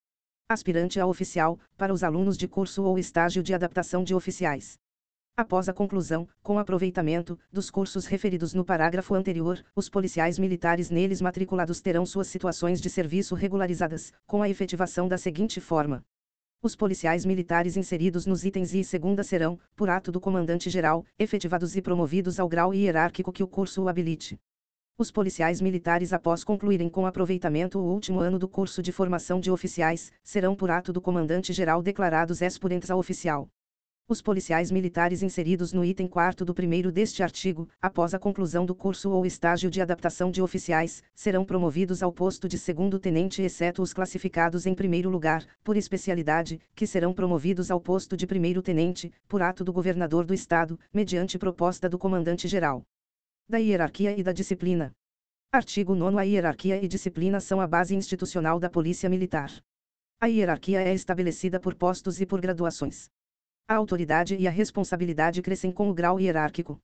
Aspirante 0.49 0.99
a 0.99 1.07
oficial, 1.07 1.61
para 1.77 1.93
os 1.93 2.03
alunos 2.03 2.39
de 2.39 2.49
curso 2.49 2.83
ou 2.83 2.99
estágio 2.99 3.43
de 3.43 3.53
adaptação 3.53 4.03
de 4.03 4.15
oficiais. 4.15 4.79
Após 5.37 5.69
a 5.69 5.73
conclusão, 5.75 6.27
com 6.43 6.59
aproveitamento, 6.59 7.39
dos 7.53 7.69
cursos 7.71 8.07
referidos 8.07 8.55
no 8.55 8.65
parágrafo 8.65 9.15
anterior, 9.15 9.63
os 9.75 9.91
policiais 9.91 10.39
militares 10.39 10.89
neles 10.89 11.21
matriculados 11.21 11.83
terão 11.83 12.07
suas 12.07 12.29
situações 12.29 12.81
de 12.81 12.89
serviço 12.89 13.35
regularizadas, 13.35 14.15
com 14.27 14.41
a 14.41 14.49
efetivação 14.49 15.07
da 15.07 15.19
seguinte 15.19 15.61
forma: 15.61 16.03
os 16.63 16.75
policiais 16.75 17.25
militares 17.25 17.77
inseridos 17.77 18.27
nos 18.27 18.45
itens 18.45 18.75
I 18.75 18.81
e 18.81 18.85
segunda 18.85 19.23
serão, 19.23 19.59
por 19.77 19.89
ato 19.89 20.11
do 20.11 20.21
comandante-geral, 20.21 21.05
efetivados 21.17 21.77
e 21.77 21.81
promovidos 21.81 22.41
ao 22.41 22.49
grau 22.49 22.75
hierárquico 22.75 23.33
que 23.33 23.43
o 23.43 23.47
curso 23.47 23.83
o 23.83 23.89
habilite. 23.89 24.37
Os 24.99 25.11
policiais 25.11 25.61
militares, 25.61 26.13
após 26.13 26.43
concluírem 26.43 26.89
com 26.89 27.07
aproveitamento 27.07 27.79
o 27.79 27.85
último 27.85 28.19
ano 28.19 28.39
do 28.39 28.49
curso 28.49 28.83
de 28.83 28.91
formação 28.91 29.39
de 29.39 29.51
oficiais, 29.51 30.11
serão 30.25 30.57
por 30.57 30.71
ato 30.71 30.93
do 30.93 31.01
comandante-geral 31.01 31.83
declarados 31.83 32.41
expurentes 32.41 32.91
a 32.91 32.97
oficial. 32.97 33.49
Os 34.09 34.23
policiais 34.23 34.71
militares 34.71 35.21
inseridos 35.21 35.73
no 35.73 35.85
item 35.85 36.07
4 36.07 36.45
do 36.45 36.55
primeiro 36.55 36.93
deste 36.93 37.25
artigo, 37.25 37.69
após 37.83 38.15
a 38.15 38.21
conclusão 38.21 38.65
do 38.65 38.73
curso 38.73 39.11
ou 39.11 39.27
estágio 39.27 39.69
de 39.69 39.83
adaptação 39.83 40.31
de 40.31 40.41
oficiais, 40.41 41.03
serão 41.13 41.45
promovidos 41.45 42.05
ao 42.05 42.13
posto 42.13 42.49
de 42.49 42.57
segundo 42.57 43.01
tenente, 43.01 43.43
exceto 43.43 43.83
os 43.83 43.93
classificados 43.93 44.65
em 44.65 44.77
primeiro 44.77 45.11
lugar, 45.11 45.45
por 45.65 45.77
especialidade, 45.77 46.61
que 46.73 46.87
serão 46.87 47.13
promovidos 47.13 47.69
ao 47.69 47.81
posto 47.81 48.17
de 48.17 48.29
primeiro 48.29 48.63
tenente, 48.63 49.13
por 49.27 49.43
ato 49.43 49.65
do 49.65 49.73
governador 49.73 50.25
do 50.25 50.33
estado, 50.33 50.79
mediante 50.95 51.37
proposta 51.37 51.89
do 51.89 51.99
comandante-geral 51.99 52.85
da 53.49 53.59
hierarquia 53.59 54.17
e 54.17 54.23
da 54.23 54.33
disciplina. 54.33 54.93
Artigo 55.53 55.97
9 55.97 56.17
A 56.17 56.23
hierarquia 56.23 56.81
e 56.81 56.87
disciplina 56.87 57.41
são 57.41 57.61
a 57.61 57.67
base 57.67 57.97
institucional 57.97 58.61
da 58.61 58.71
Polícia 58.71 59.09
Militar. 59.09 59.51
A 60.21 60.27
hierarquia 60.27 60.81
é 60.81 60.95
estabelecida 60.95 61.59
por 61.59 61.75
postos 61.75 62.21
e 62.21 62.27
por 62.27 62.41
graduações. 62.41 63.11
A 63.69 63.75
autoridade 63.75 64.37
e 64.37 64.47
a 64.47 64.51
responsabilidade 64.51 65.43
crescem 65.43 65.73
com 65.73 65.91
o 65.91 65.95
grau 65.95 66.21
hierárquico. 66.21 66.79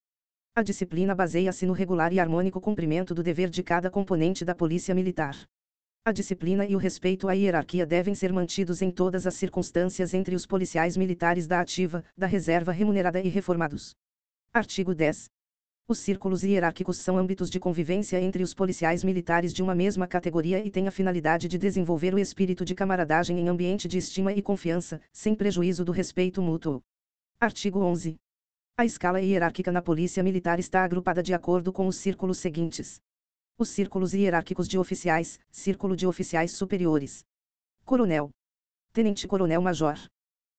A 0.52 0.64
disciplina 0.64 1.14
baseia-se 1.14 1.64
no 1.64 1.72
regular 1.72 2.12
e 2.12 2.18
harmônico 2.18 2.60
cumprimento 2.60 3.14
do 3.14 3.22
dever 3.22 3.48
de 3.48 3.62
cada 3.62 3.88
componente 3.88 4.44
da 4.44 4.52
Polícia 4.52 4.92
Militar. 4.92 5.36
A 6.04 6.10
disciplina 6.10 6.66
e 6.66 6.74
o 6.74 6.78
respeito 6.78 7.28
à 7.28 7.34
hierarquia 7.34 7.86
devem 7.86 8.16
ser 8.16 8.32
mantidos 8.32 8.82
em 8.82 8.90
todas 8.90 9.28
as 9.28 9.34
circunstâncias 9.34 10.12
entre 10.12 10.34
os 10.34 10.44
policiais 10.44 10.96
militares 10.96 11.46
da 11.46 11.60
ativa, 11.60 12.04
da 12.16 12.26
reserva 12.26 12.72
remunerada 12.72 13.20
e 13.20 13.28
reformados. 13.28 13.94
Artigo 14.52 14.92
10. 14.92 15.30
Os 15.92 15.98
círculos 15.98 16.42
hierárquicos 16.42 16.96
são 16.96 17.18
âmbitos 17.18 17.50
de 17.50 17.60
convivência 17.60 18.18
entre 18.18 18.42
os 18.42 18.54
policiais 18.54 19.04
militares 19.04 19.52
de 19.52 19.62
uma 19.62 19.74
mesma 19.74 20.06
categoria 20.06 20.64
e 20.64 20.70
têm 20.70 20.88
a 20.88 20.90
finalidade 20.90 21.46
de 21.48 21.58
desenvolver 21.58 22.14
o 22.14 22.18
espírito 22.18 22.64
de 22.64 22.74
camaradagem 22.74 23.38
em 23.38 23.46
ambiente 23.46 23.86
de 23.86 23.98
estima 23.98 24.32
e 24.32 24.40
confiança, 24.40 25.02
sem 25.12 25.34
prejuízo 25.34 25.84
do 25.84 25.92
respeito 25.92 26.40
mútuo. 26.40 26.80
Artigo 27.38 27.80
11. 27.80 28.16
A 28.74 28.86
escala 28.86 29.20
hierárquica 29.20 29.70
na 29.70 29.82
Polícia 29.82 30.22
Militar 30.22 30.58
está 30.58 30.82
agrupada 30.82 31.22
de 31.22 31.34
acordo 31.34 31.70
com 31.74 31.86
os 31.86 31.96
círculos 31.96 32.38
seguintes: 32.38 32.98
os 33.58 33.68
círculos 33.68 34.14
hierárquicos 34.14 34.66
de 34.66 34.78
oficiais, 34.78 35.38
Círculo 35.50 35.94
de 35.94 36.06
Oficiais 36.06 36.52
Superiores, 36.52 37.22
Coronel, 37.84 38.30
Tenente 38.94 39.28
Coronel 39.28 39.60
Major, 39.60 39.98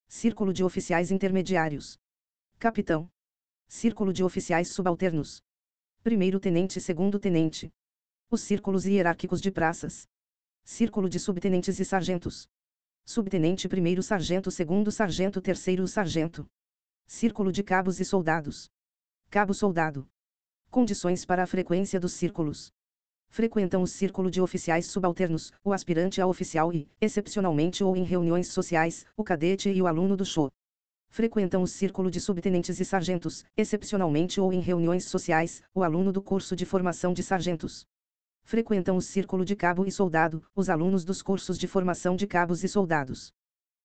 Círculo 0.08 0.54
de 0.54 0.63
Oficiais 0.63 1.10
Intermediários, 1.10 1.98
Capitão. 2.60 3.10
Círculo 3.67 4.13
de 4.13 4.24
oficiais 4.24 4.70
subalternos. 4.70 5.41
Primeiro 6.03 6.39
tenente 6.39 6.77
e 6.79 6.82
segundo 6.82 7.20
tenente. 7.20 7.72
Os 8.29 8.41
círculos 8.41 8.86
hierárquicos 8.86 9.41
de 9.41 9.51
praças. 9.51 10.08
Círculo 10.63 11.10
de 11.10 11.20
subtenentes 11.20 11.79
e 11.79 11.86
sargentos. 11.86 12.48
Subtenente 13.05 13.67
primeiro 13.67 14.01
sargento 14.01 14.50
segundo 14.51 14.91
sargento 14.91 15.41
terceiro 15.41 15.88
sargento. 15.88 16.46
Círculo 17.05 17.51
de 17.51 17.63
cabos 17.63 18.00
e 18.00 18.05
soldados. 18.05 18.70
Cabo 19.29 19.53
soldado. 19.53 20.08
Condições 20.70 21.25
para 21.25 21.43
a 21.43 21.48
frequência 21.48 22.00
dos 22.00 22.13
círculos. 22.13 22.72
Frequentam 23.29 23.82
o 23.82 23.88
círculo 23.88 24.29
de 24.29 24.39
oficiais 24.39 24.86
subalternos, 24.86 25.51
o 25.63 25.74
aspirante 25.74 26.22
a 26.22 26.27
oficial 26.27 26.72
e, 26.72 26.88
excepcionalmente 27.01 27.84
ou 27.84 27.98
em 27.98 28.03
reuniões 28.03 28.48
sociais, 28.48 29.05
o 29.17 29.24
cadete 29.24 29.70
e 29.70 29.82
o 29.82 29.88
aluno 29.88 30.15
do 30.15 30.25
show 30.25 30.51
frequentam 31.13 31.62
o 31.62 31.67
círculo 31.67 32.10
de 32.10 32.20
subtenentes 32.20 32.79
e 32.79 32.84
sargentos, 32.84 33.46
excepcionalmente 33.55 34.41
ou 34.41 34.51
em 34.51 34.60
reuniões 34.60 35.05
sociais, 35.05 35.62
o 35.72 35.84
aluno 35.84 36.12
do 36.12 36.24
curso 36.24 36.55
de 36.55 36.65
formação 36.65 37.13
de 37.13 37.22
sargentos. 37.22 37.86
Frequentam 38.43 38.98
o 38.98 39.01
círculo 39.01 39.46
de 39.46 39.55
cabo 39.55 39.86
e 39.86 39.91
soldado, 39.91 40.43
os 40.55 40.72
alunos 40.72 41.05
dos 41.05 41.22
cursos 41.22 41.60
de 41.60 41.67
formação 41.67 42.15
de 42.15 42.25
cabos 42.25 42.63
e 42.63 42.67
soldados. 42.67 43.32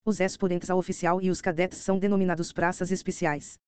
Os 0.06 0.20
exponentes 0.20 0.70
a 0.70 0.75
oficial 0.75 1.20
e 1.20 1.28
os 1.28 1.42
cadetes 1.42 1.80
são 1.80 1.99
denominados 1.99 2.50
praças 2.50 2.90
especiais. 2.90 3.58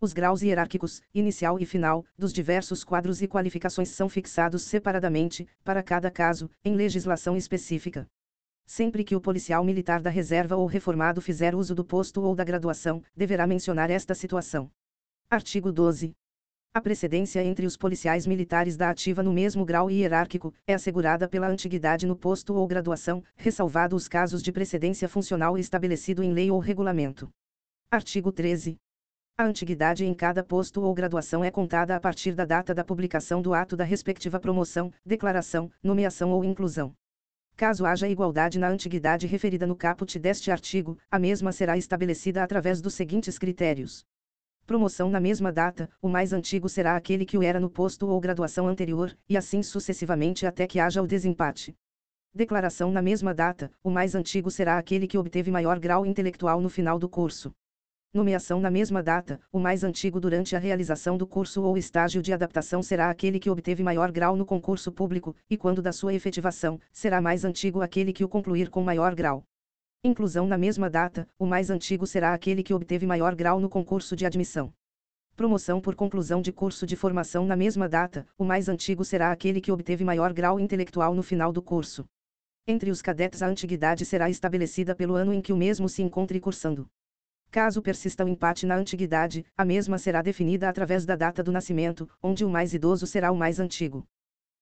Os 0.00 0.14
graus 0.14 0.40
hierárquicos, 0.40 1.02
inicial 1.12 1.60
e 1.60 1.66
final, 1.66 2.06
dos 2.16 2.32
diversos 2.32 2.82
quadros 2.82 3.20
e 3.20 3.28
qualificações 3.28 3.90
são 3.90 4.08
fixados 4.08 4.62
separadamente, 4.62 5.46
para 5.62 5.82
cada 5.82 6.10
caso, 6.10 6.48
em 6.64 6.74
legislação 6.74 7.36
específica. 7.36 8.08
Sempre 8.66 9.04
que 9.04 9.14
o 9.16 9.20
policial 9.20 9.64
militar 9.64 10.00
da 10.00 10.10
reserva 10.10 10.56
ou 10.56 10.66
reformado 10.66 11.20
fizer 11.20 11.54
uso 11.54 11.74
do 11.74 11.84
posto 11.84 12.22
ou 12.22 12.34
da 12.34 12.44
graduação, 12.44 13.02
deverá 13.16 13.46
mencionar 13.46 13.90
esta 13.90 14.14
situação. 14.14 14.70
Artigo 15.30 15.72
12. 15.72 16.14
A 16.74 16.80
precedência 16.80 17.44
entre 17.44 17.66
os 17.66 17.76
policiais 17.76 18.26
militares 18.26 18.78
da 18.78 18.88
ativa 18.88 19.22
no 19.22 19.30
mesmo 19.30 19.62
grau 19.62 19.90
hierárquico 19.90 20.54
é 20.66 20.72
assegurada 20.72 21.28
pela 21.28 21.46
antiguidade 21.46 22.06
no 22.06 22.16
posto 22.16 22.54
ou 22.54 22.66
graduação, 22.66 23.22
ressalvado 23.36 23.94
os 23.94 24.08
casos 24.08 24.42
de 24.42 24.50
precedência 24.50 25.06
funcional 25.06 25.58
estabelecido 25.58 26.22
em 26.22 26.32
lei 26.32 26.50
ou 26.50 26.58
regulamento. 26.58 27.28
Artigo 27.90 28.32
13. 28.32 28.78
A 29.36 29.44
antiguidade 29.44 30.06
em 30.06 30.14
cada 30.14 30.42
posto 30.42 30.80
ou 30.80 30.94
graduação 30.94 31.44
é 31.44 31.50
contada 31.50 31.94
a 31.94 32.00
partir 32.00 32.34
da 32.34 32.46
data 32.46 32.74
da 32.74 32.82
publicação 32.82 33.42
do 33.42 33.52
ato 33.52 33.76
da 33.76 33.84
respectiva 33.84 34.40
promoção, 34.40 34.90
declaração, 35.04 35.70
nomeação 35.82 36.30
ou 36.30 36.42
inclusão. 36.42 36.94
Caso 37.56 37.86
haja 37.86 38.08
igualdade 38.08 38.58
na 38.58 38.68
antiguidade 38.68 39.26
referida 39.26 39.66
no 39.66 39.76
caput 39.76 40.18
deste 40.18 40.50
artigo, 40.50 40.98
a 41.10 41.18
mesma 41.18 41.52
será 41.52 41.76
estabelecida 41.76 42.42
através 42.42 42.80
dos 42.80 42.94
seguintes 42.94 43.38
critérios. 43.38 44.04
Promoção 44.66 45.10
na 45.10 45.20
mesma 45.20 45.52
data, 45.52 45.90
o 46.00 46.08
mais 46.08 46.32
antigo 46.32 46.68
será 46.68 46.96
aquele 46.96 47.24
que 47.24 47.38
o 47.38 47.42
era 47.42 47.60
no 47.60 47.70
posto 47.70 48.08
ou 48.08 48.20
graduação 48.20 48.66
anterior, 48.66 49.16
e 49.28 49.36
assim 49.36 49.62
sucessivamente 49.62 50.46
até 50.46 50.66
que 50.66 50.80
haja 50.80 51.02
o 51.02 51.06
desempate. 51.06 51.76
Declaração 52.34 52.90
na 52.90 53.02
mesma 53.02 53.34
data, 53.34 53.70
o 53.82 53.90
mais 53.90 54.14
antigo 54.14 54.50
será 54.50 54.78
aquele 54.78 55.06
que 55.06 55.18
obteve 55.18 55.50
maior 55.50 55.78
grau 55.78 56.06
intelectual 56.06 56.60
no 56.60 56.70
final 56.70 56.98
do 56.98 57.08
curso 57.08 57.54
nomeação 58.14 58.60
na 58.60 58.70
mesma 58.70 59.02
data, 59.02 59.40
o 59.50 59.58
mais 59.58 59.82
antigo 59.82 60.20
durante 60.20 60.54
a 60.54 60.58
realização 60.58 61.16
do 61.16 61.26
curso 61.26 61.62
ou 61.62 61.78
estágio 61.78 62.20
de 62.20 62.30
adaptação 62.30 62.82
será 62.82 63.08
aquele 63.08 63.38
que 63.38 63.48
obteve 63.48 63.82
maior 63.82 64.12
grau 64.12 64.36
no 64.36 64.44
concurso 64.44 64.92
público, 64.92 65.34
e 65.48 65.56
quando 65.56 65.80
da 65.80 65.92
sua 65.92 66.12
efetivação, 66.12 66.78
será 66.92 67.22
mais 67.22 67.42
antigo 67.42 67.80
aquele 67.80 68.12
que 68.12 68.22
o 68.22 68.28
concluir 68.28 68.68
com 68.68 68.82
maior 68.82 69.14
grau. 69.14 69.44
Inclusão 70.04 70.46
na 70.46 70.58
mesma 70.58 70.90
data, 70.90 71.26
o 71.38 71.46
mais 71.46 71.70
antigo 71.70 72.06
será 72.06 72.34
aquele 72.34 72.62
que 72.62 72.74
obteve 72.74 73.06
maior 73.06 73.34
grau 73.34 73.58
no 73.58 73.68
concurso 73.70 74.14
de 74.14 74.26
admissão. 74.26 74.74
Promoção 75.34 75.80
por 75.80 75.94
conclusão 75.94 76.42
de 76.42 76.52
curso 76.52 76.84
de 76.84 76.96
formação 76.96 77.46
na 77.46 77.56
mesma 77.56 77.88
data, 77.88 78.26
o 78.36 78.44
mais 78.44 78.68
antigo 78.68 79.04
será 79.06 79.32
aquele 79.32 79.60
que 79.60 79.72
obteve 79.72 80.04
maior 80.04 80.34
grau 80.34 80.60
intelectual 80.60 81.14
no 81.14 81.22
final 81.22 81.50
do 81.50 81.62
curso. 81.62 82.04
Entre 82.66 82.90
os 82.90 83.00
cadetes 83.00 83.40
a 83.40 83.46
antiguidade 83.46 84.04
será 84.04 84.28
estabelecida 84.28 84.94
pelo 84.94 85.14
ano 85.14 85.32
em 85.32 85.40
que 85.40 85.52
o 85.52 85.56
mesmo 85.56 85.88
se 85.88 86.02
encontre 86.02 86.38
cursando. 86.38 86.86
Caso 87.52 87.82
persista 87.82 88.24
o 88.24 88.28
empate 88.28 88.64
na 88.64 88.76
antiguidade, 88.76 89.44
a 89.54 89.62
mesma 89.62 89.98
será 89.98 90.22
definida 90.22 90.70
através 90.70 91.04
da 91.04 91.14
data 91.14 91.42
do 91.42 91.52
nascimento, 91.52 92.08
onde 92.22 92.46
o 92.46 92.48
mais 92.48 92.72
idoso 92.72 93.06
será 93.06 93.30
o 93.30 93.36
mais 93.36 93.60
antigo. 93.60 94.06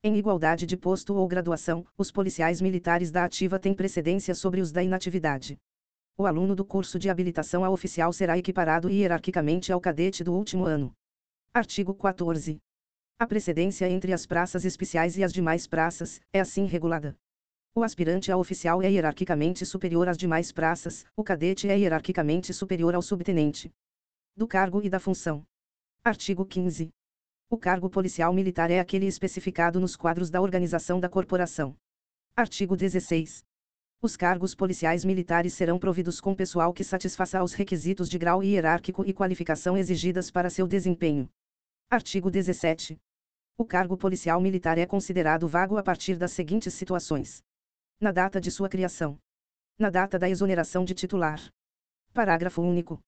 Em 0.02 0.16
igualdade 0.16 0.66
de 0.66 0.76
posto 0.76 1.14
ou 1.14 1.28
graduação, 1.28 1.86
os 1.96 2.10
policiais 2.10 2.60
militares 2.60 3.12
da 3.12 3.24
ativa 3.24 3.60
têm 3.60 3.74
precedência 3.74 4.34
sobre 4.34 4.60
os 4.60 4.72
da 4.72 4.82
inatividade. 4.82 5.56
O 6.18 6.26
aluno 6.26 6.56
do 6.56 6.64
curso 6.64 6.98
de 6.98 7.08
habilitação 7.08 7.64
a 7.64 7.70
oficial 7.70 8.12
será 8.12 8.36
equiparado 8.36 8.90
hierarquicamente 8.90 9.72
ao 9.72 9.80
cadete 9.80 10.24
do 10.24 10.34
último 10.34 10.64
ano. 10.64 10.92
Artigo 11.54 11.94
14. 11.94 12.58
A 13.20 13.24
precedência 13.24 13.88
entre 13.88 14.12
as 14.12 14.26
praças 14.26 14.64
especiais 14.64 15.16
e 15.16 15.22
as 15.22 15.32
demais 15.32 15.64
praças 15.64 16.20
é 16.32 16.40
assim 16.40 16.64
regulada. 16.64 17.16
O 17.72 17.84
aspirante 17.84 18.32
a 18.32 18.36
oficial 18.36 18.82
é 18.82 18.90
hierarquicamente 18.90 19.64
superior 19.64 20.08
às 20.08 20.18
demais 20.18 20.50
praças, 20.50 21.06
o 21.16 21.22
cadete 21.22 21.68
é 21.68 21.78
hierarquicamente 21.78 22.52
superior 22.52 22.96
ao 22.96 23.00
subtenente. 23.00 23.70
Do 24.36 24.48
cargo 24.48 24.82
e 24.82 24.90
da 24.90 24.98
função. 24.98 25.44
Artigo 26.02 26.44
15. 26.44 26.90
O 27.48 27.56
cargo 27.56 27.88
policial 27.88 28.32
militar 28.32 28.72
é 28.72 28.80
aquele 28.80 29.06
especificado 29.06 29.78
nos 29.78 29.94
quadros 29.94 30.30
da 30.30 30.40
organização 30.40 30.98
da 30.98 31.08
corporação. 31.08 31.76
Artigo 32.34 32.76
16. 32.76 33.44
Os 34.02 34.16
cargos 34.16 34.52
policiais 34.52 35.04
militares 35.04 35.54
serão 35.54 35.78
providos 35.78 36.20
com 36.20 36.34
pessoal 36.34 36.72
que 36.72 36.82
satisfaça 36.82 37.38
aos 37.38 37.52
requisitos 37.52 38.08
de 38.08 38.18
grau 38.18 38.42
hierárquico 38.42 39.04
e 39.06 39.14
qualificação 39.14 39.78
exigidas 39.78 40.28
para 40.28 40.50
seu 40.50 40.66
desempenho. 40.66 41.28
Artigo 41.88 42.32
17. 42.32 42.98
O 43.56 43.64
cargo 43.64 43.96
policial 43.96 44.40
militar 44.40 44.76
é 44.76 44.86
considerado 44.86 45.46
vago 45.46 45.76
a 45.76 45.84
partir 45.84 46.16
das 46.16 46.32
seguintes 46.32 46.74
situações 46.74 47.44
na 48.00 48.12
data 48.12 48.40
de 48.40 48.50
sua 48.50 48.66
criação. 48.66 49.18
Na 49.78 49.90
data 49.90 50.18
da 50.18 50.26
exoneração 50.26 50.86
de 50.86 50.94
titular. 50.94 51.38
Parágrafo 52.14 52.62
único. 52.62 52.98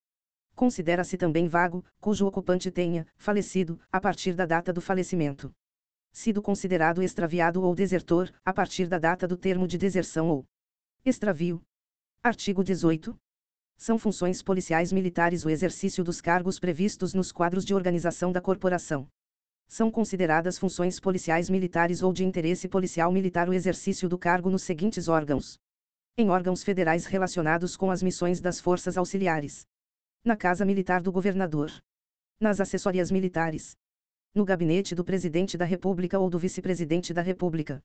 Considera-se 0.54 1.16
também 1.16 1.48
vago, 1.48 1.82
cujo 1.98 2.26
ocupante 2.26 2.70
tenha, 2.70 3.06
falecido, 3.16 3.80
a 3.90 3.98
partir 3.98 4.34
da 4.34 4.44
data 4.44 4.70
do 4.70 4.82
falecimento. 4.82 5.50
Sido 6.12 6.42
considerado 6.42 7.02
extraviado 7.02 7.62
ou 7.62 7.74
desertor, 7.74 8.30
a 8.44 8.52
partir 8.52 8.86
da 8.86 8.98
data 8.98 9.26
do 9.26 9.38
termo 9.38 9.66
de 9.66 9.78
deserção 9.78 10.28
ou 10.28 10.44
extravio. 11.02 11.62
Artigo 12.22 12.62
18. 12.62 13.18
São 13.78 13.98
funções 13.98 14.42
policiais 14.42 14.92
militares 14.92 15.42
o 15.46 15.48
exercício 15.48 16.04
dos 16.04 16.20
cargos 16.20 16.58
previstos 16.58 17.14
nos 17.14 17.32
quadros 17.32 17.64
de 17.64 17.74
organização 17.74 18.30
da 18.30 18.42
corporação 18.42 19.08
São 19.72 19.90
consideradas 19.90 20.58
funções 20.58 21.00
policiais 21.00 21.48
militares 21.48 22.02
ou 22.02 22.12
de 22.12 22.22
interesse 22.26 22.68
policial 22.68 23.10
militar 23.10 23.48
o 23.48 23.54
exercício 23.54 24.06
do 24.06 24.18
cargo 24.18 24.50
nos 24.50 24.64
seguintes 24.64 25.08
órgãos: 25.08 25.58
em 26.14 26.28
órgãos 26.28 26.62
federais 26.62 27.06
relacionados 27.06 27.74
com 27.74 27.90
as 27.90 28.02
missões 28.02 28.38
das 28.38 28.60
forças 28.60 28.98
auxiliares, 28.98 29.66
na 30.22 30.36
Casa 30.36 30.66
Militar 30.66 31.00
do 31.00 31.10
Governador, 31.10 31.72
nas 32.38 32.60
assessorias 32.60 33.10
militares, 33.10 33.74
no 34.34 34.44
gabinete 34.44 34.94
do 34.94 35.02
Presidente 35.02 35.56
da 35.56 35.64
República 35.64 36.18
ou 36.18 36.28
do 36.28 36.38
Vice-Presidente 36.38 37.14
da 37.14 37.22
República. 37.22 37.82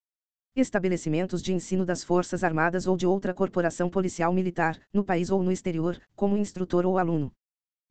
Estabelecimentos 0.57 1.41
de 1.41 1.53
ensino 1.53 1.85
das 1.85 2.03
Forças 2.03 2.43
Armadas 2.43 2.85
ou 2.85 2.97
de 2.97 3.07
outra 3.07 3.33
corporação 3.33 3.89
policial 3.89 4.33
militar, 4.33 4.77
no 4.91 5.05
país 5.05 5.29
ou 5.29 5.41
no 5.41 5.53
exterior, 5.53 5.97
como 6.17 6.35
instrutor 6.35 6.85
ou 6.85 6.97
aluno 6.97 7.31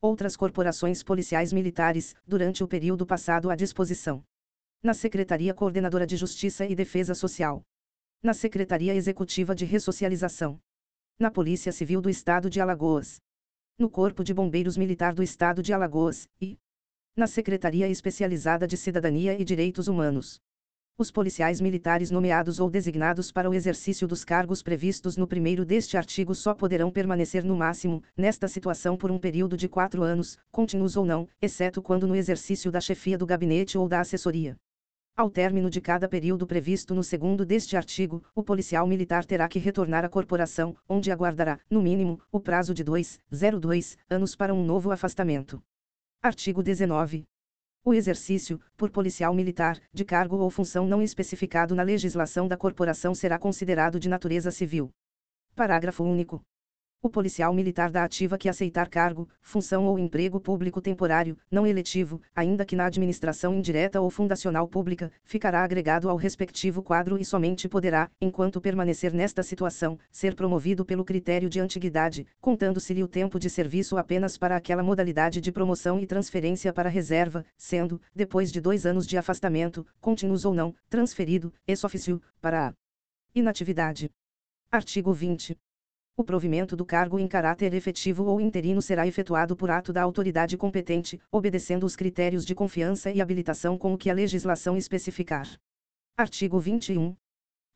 outras 0.01 0.37
corporações 0.37 1.03
policiais 1.03 1.53
militares, 1.53 2.15
durante 2.27 2.63
o 2.63 2.69
período 2.69 3.07
passado 3.07 3.51
à 3.51 3.57
disposição. 3.57 4.23
Na 4.83 4.95
Secretaria 4.95 5.55
Coordenadora 5.55 6.07
de 6.07 6.17
Justiça 6.17 6.67
e 6.67 6.75
Defesa 6.75 7.15
Social. 7.15 7.63
Na 8.23 8.35
Secretaria 8.35 8.95
Executiva 8.95 9.55
de 9.55 9.65
Ressocialização. 9.65 10.61
Na 11.19 11.31
Polícia 11.31 11.73
Civil 11.73 12.01
do 12.01 12.11
Estado 12.11 12.51
de 12.51 12.61
Alagoas. 12.61 13.21
No 13.79 13.91
Corpo 13.91 14.23
de 14.23 14.33
Bombeiros 14.33 14.77
Militar 14.77 15.15
do 15.15 15.23
Estado 15.23 15.63
de 15.63 15.73
Alagoas, 15.73 16.29
e. 16.41 16.59
Na 17.17 17.27
Secretaria 17.27 17.89
Especializada 17.89 18.67
de 18.67 18.77
Cidadania 18.77 19.39
e 19.39 19.45
Direitos 19.45 19.89
Humanos. 19.89 20.41
Os 20.99 21.11
policiais 21.11 21.61
militares 21.61 22.11
nomeados 22.11 22.59
ou 22.59 22.71
designados 22.71 23.31
para 23.31 23.51
o 23.51 23.53
exercício 23.53 24.09
dos 24.09 24.25
cargos 24.25 24.63
previstos 24.63 25.15
no 25.15 25.27
primeiro 25.27 25.63
deste 25.63 25.95
artigo 25.95 26.35
só 26.35 26.55
poderão 26.55 26.91
permanecer 26.91 27.45
no 27.45 27.55
máximo, 27.55 28.03
nesta 28.17 28.49
situação 28.49 28.97
por 28.97 29.11
um 29.11 29.19
período 29.19 29.59
de 29.59 29.69
quatro 29.69 30.03
anos, 30.03 30.39
contínuos 30.51 30.97
ou 30.97 31.05
não, 31.05 31.29
exceto 31.39 31.83
quando 31.83 32.07
no 32.07 32.17
exercício 32.17 32.73
da 32.73 32.81
chefia 32.81 33.19
do 33.19 33.27
gabinete 33.27 33.77
ou 33.77 33.87
da 33.87 34.01
assessoria. 34.01 34.57
Ao 35.15 35.29
término 35.29 35.69
de 35.69 35.83
cada 35.83 36.09
período 36.09 36.47
previsto 36.47 36.95
no 36.95 37.05
segundo 37.05 37.45
deste 37.45 37.77
artigo, 37.77 38.25
o 38.35 38.43
policial 38.43 38.87
militar 38.87 39.27
terá 39.27 39.47
que 39.49 39.59
retornar 39.59 40.03
à 40.03 40.09
corporação, 40.09 40.75
onde 40.89 41.13
aguardará, 41.13 41.61
no 41.71 41.83
mínimo, 41.83 42.19
o 42.33 42.41
prazo 42.41 42.73
de 42.73 42.83
2,02 42.83 43.99
anos 44.09 44.35
para 44.35 44.55
um 44.55 44.65
novo 44.65 44.91
afastamento. 44.91 45.63
Artigo 46.23 46.63
19 46.63 47.27
o 47.87 47.95
exercício, 47.95 48.61
por 48.77 48.91
policial 48.91 49.33
militar, 49.33 49.81
de 49.93 50.05
cargo 50.05 50.39
ou 50.39 50.51
função 50.51 50.89
não 50.89 51.01
especificado 51.01 51.73
na 51.73 51.85
legislação 51.85 52.49
da 52.49 52.57
corporação 52.57 53.15
será 53.15 53.39
considerado 53.39 54.01
de 54.01 54.09
natureza 54.09 54.51
civil. 54.51 54.91
Parágrafo 55.55 56.03
único. 56.03 56.43
O 57.07 57.09
policial 57.09 57.55
militar 57.55 57.89
da 57.89 58.03
ativa 58.03 58.37
que 58.37 58.49
aceitar 58.49 58.89
cargo, 58.89 59.29
função 59.41 59.87
ou 59.87 59.97
emprego 59.97 60.41
público 60.41 60.81
temporário, 60.81 61.39
não 61.49 61.65
eletivo, 61.65 62.21
ainda 62.35 62.65
que 62.65 62.75
na 62.75 62.85
administração 62.85 63.55
indireta 63.55 64.01
ou 64.01 64.11
fundacional 64.11 64.67
pública, 64.67 65.13
ficará 65.23 65.63
agregado 65.63 66.11
ao 66.11 66.17
respectivo 66.17 66.83
quadro 66.83 67.17
e 67.17 67.25
somente 67.25 67.69
poderá, 67.69 68.11
enquanto 68.21 68.61
permanecer 68.61 69.15
nesta 69.15 69.41
situação, 69.45 69.97
ser 70.11 70.35
promovido 70.35 70.85
pelo 70.85 71.05
critério 71.05 71.49
de 71.49 71.61
antiguidade, 71.61 72.27
contando-se-lhe 72.41 73.05
o 73.05 73.09
tempo 73.09 73.39
de 73.39 73.49
serviço 73.49 73.97
apenas 73.97 74.37
para 74.37 74.57
aquela 74.57 74.83
modalidade 74.83 75.41
de 75.41 75.53
promoção 75.53 76.01
e 76.01 76.07
transferência 76.09 76.73
para 76.73 76.89
reserva, 76.89 77.47
sendo, 77.57 78.01
depois 78.17 78.51
de 78.51 78.61
dois 78.61 78.85
anos 78.85 79.07
de 79.07 79.17
afastamento, 79.17 79.87
contínuos 80.01 80.45
ou 80.45 80.53
não, 80.53 80.75
transferido, 80.91 81.55
ex 81.69 81.85
officio, 81.85 82.21
para 82.41 82.71
a 82.71 82.75
inatividade. 83.33 84.11
Artigo 84.73 85.13
20. 85.13 85.57
O 86.19 86.25
provimento 86.25 86.75
do 86.75 86.87
cargo 86.87 87.19
em 87.19 87.29
caráter 87.29 87.75
efetivo 87.75 88.25
ou 88.25 88.41
interino 88.41 88.81
será 88.81 89.07
efetuado 89.07 89.55
por 89.55 89.71
ato 89.71 89.93
da 89.93 90.03
autoridade 90.03 90.57
competente, 90.57 91.21
obedecendo 91.31 91.85
os 91.85 91.95
critérios 91.95 92.47
de 92.47 92.55
confiança 92.55 93.11
e 93.11 93.21
habilitação 93.21 93.77
com 93.77 93.93
o 93.93 93.99
que 93.99 94.09
a 94.09 94.15
legislação 94.15 94.79
especificar. 94.79 95.47
Artigo 96.17 96.59
21. 96.59 97.15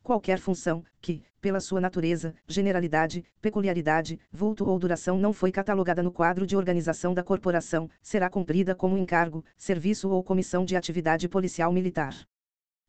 Qualquer 0.02 0.38
função, 0.38 0.82
que, 1.02 1.22
pela 1.38 1.60
sua 1.60 1.82
natureza, 1.82 2.34
generalidade, 2.46 3.22
peculiaridade, 3.42 4.18
vulto 4.32 4.66
ou 4.66 4.78
duração 4.78 5.18
não 5.18 5.34
foi 5.34 5.52
catalogada 5.52 6.02
no 6.02 6.10
quadro 6.10 6.46
de 6.46 6.56
organização 6.56 7.12
da 7.12 7.22
corporação, 7.22 7.90
será 8.00 8.30
cumprida 8.30 8.74
como 8.74 8.96
encargo, 8.96 9.44
serviço 9.58 10.08
ou 10.08 10.24
comissão 10.24 10.64
de 10.64 10.74
atividade 10.74 11.28
policial 11.28 11.70
militar. 11.70 12.16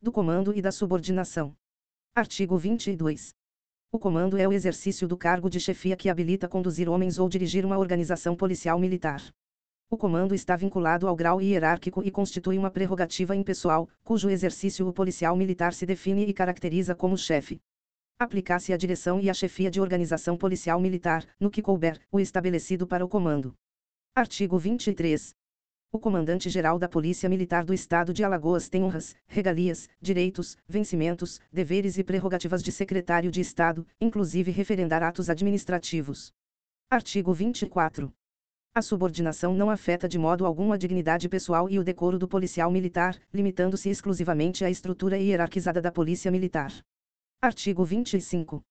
Do 0.00 0.10
comando 0.10 0.56
e 0.56 0.62
da 0.62 0.72
subordinação. 0.72 1.54
Artigo 2.14 2.56
22. 2.56 3.34
O 3.94 3.98
comando 3.98 4.38
é 4.38 4.48
o 4.48 4.52
exercício 4.54 5.06
do 5.06 5.18
cargo 5.18 5.50
de 5.50 5.60
chefia 5.60 5.94
que 5.94 6.08
habilita 6.08 6.48
conduzir 6.48 6.88
homens 6.88 7.18
ou 7.18 7.28
dirigir 7.28 7.62
uma 7.66 7.76
organização 7.76 8.34
policial 8.34 8.78
militar. 8.78 9.22
O 9.90 9.98
comando 9.98 10.34
está 10.34 10.56
vinculado 10.56 11.06
ao 11.06 11.14
grau 11.14 11.42
hierárquico 11.42 12.02
e 12.02 12.10
constitui 12.10 12.56
uma 12.56 12.70
prerrogativa 12.70 13.36
impessoal, 13.36 13.86
cujo 14.02 14.30
exercício 14.30 14.88
o 14.88 14.94
policial 14.94 15.36
militar 15.36 15.74
se 15.74 15.84
define 15.84 16.24
e 16.24 16.32
caracteriza 16.32 16.94
como 16.94 17.18
chefe. 17.18 17.60
Aplicar-se 18.18 18.72
a 18.72 18.78
direção 18.78 19.20
e 19.20 19.28
a 19.28 19.34
chefia 19.34 19.70
de 19.70 19.78
organização 19.78 20.38
policial 20.38 20.80
militar, 20.80 21.26
no 21.38 21.50
que 21.50 21.60
couber, 21.60 22.00
o 22.10 22.18
estabelecido 22.18 22.86
para 22.86 23.04
o 23.04 23.08
comando. 23.10 23.54
Artigo 24.16 24.56
23. 24.58 25.34
O 25.94 25.98
comandante-geral 25.98 26.78
da 26.78 26.88
Polícia 26.88 27.28
Militar 27.28 27.66
do 27.66 27.74
Estado 27.74 28.14
de 28.14 28.24
Alagoas 28.24 28.66
tem 28.66 28.82
honras, 28.82 29.14
regalias, 29.26 29.90
direitos, 30.00 30.56
vencimentos, 30.66 31.38
deveres 31.52 31.98
e 31.98 32.02
prerrogativas 32.02 32.62
de 32.62 32.72
secretário 32.72 33.30
de 33.30 33.42
Estado, 33.42 33.86
inclusive 34.00 34.50
referendar 34.50 35.02
atos 35.02 35.28
administrativos. 35.28 36.32
Artigo 36.90 37.34
24. 37.34 38.10
A 38.74 38.80
subordinação 38.80 39.52
não 39.52 39.68
afeta 39.68 40.08
de 40.08 40.18
modo 40.18 40.46
algum 40.46 40.72
a 40.72 40.78
dignidade 40.78 41.28
pessoal 41.28 41.68
e 41.68 41.78
o 41.78 41.84
decoro 41.84 42.18
do 42.18 42.26
policial 42.26 42.70
militar, 42.70 43.20
limitando-se 43.30 43.90
exclusivamente 43.90 44.64
à 44.64 44.70
estrutura 44.70 45.18
hierarquizada 45.18 45.82
da 45.82 45.92
Polícia 45.92 46.30
Militar. 46.30 46.72
Artigo 47.42 47.84
25. 47.84 48.62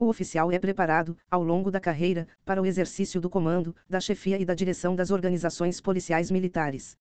O 0.00 0.06
oficial 0.06 0.52
é 0.52 0.60
preparado, 0.60 1.16
ao 1.28 1.42
longo 1.42 1.72
da 1.72 1.80
carreira, 1.80 2.28
para 2.44 2.62
o 2.62 2.66
exercício 2.66 3.20
do 3.20 3.28
comando, 3.28 3.74
da 3.88 3.98
chefia 3.98 4.38
e 4.40 4.44
da 4.44 4.54
direção 4.54 4.94
das 4.94 5.10
organizações 5.10 5.80
policiais 5.80 6.30
militares. 6.30 6.96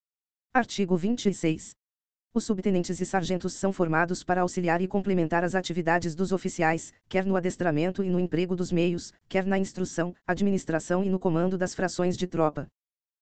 Artigo 0.52 0.98
26. 0.98 1.76
Os 2.34 2.44
subtenentes 2.44 3.00
e 3.00 3.06
sargentos 3.06 3.54
são 3.54 3.72
formados 3.72 4.24
para 4.24 4.42
auxiliar 4.42 4.82
e 4.82 4.88
complementar 4.88 5.44
as 5.44 5.54
atividades 5.54 6.16
dos 6.16 6.32
oficiais, 6.32 6.92
quer 7.08 7.24
no 7.24 7.36
adestramento 7.36 8.04
e 8.04 8.10
no 8.10 8.20
emprego 8.20 8.56
dos 8.56 8.72
meios, 8.72 9.14
quer 9.30 9.46
na 9.46 9.60
instrução, 9.60 10.16
administração 10.26 11.04
e 11.04 11.10
no 11.10 11.20
comando 11.20 11.56
das 11.56 11.76
frações 11.76 12.18
de 12.18 12.26
tropa. 12.26 12.68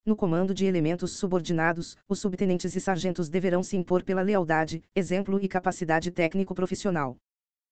No 0.06 0.16
comando 0.16 0.54
de 0.54 0.66
elementos 0.66 1.12
subordinados, 1.18 1.98
os 2.08 2.20
subtenentes 2.20 2.78
e 2.78 2.80
sargentos 2.80 3.28
deverão 3.28 3.62
se 3.62 3.76
impor 3.76 4.04
pela 4.04 4.22
lealdade, 4.22 4.82
exemplo 4.96 5.38
e 5.42 5.50
capacidade 5.50 6.12
técnico-profissional. 6.12 7.18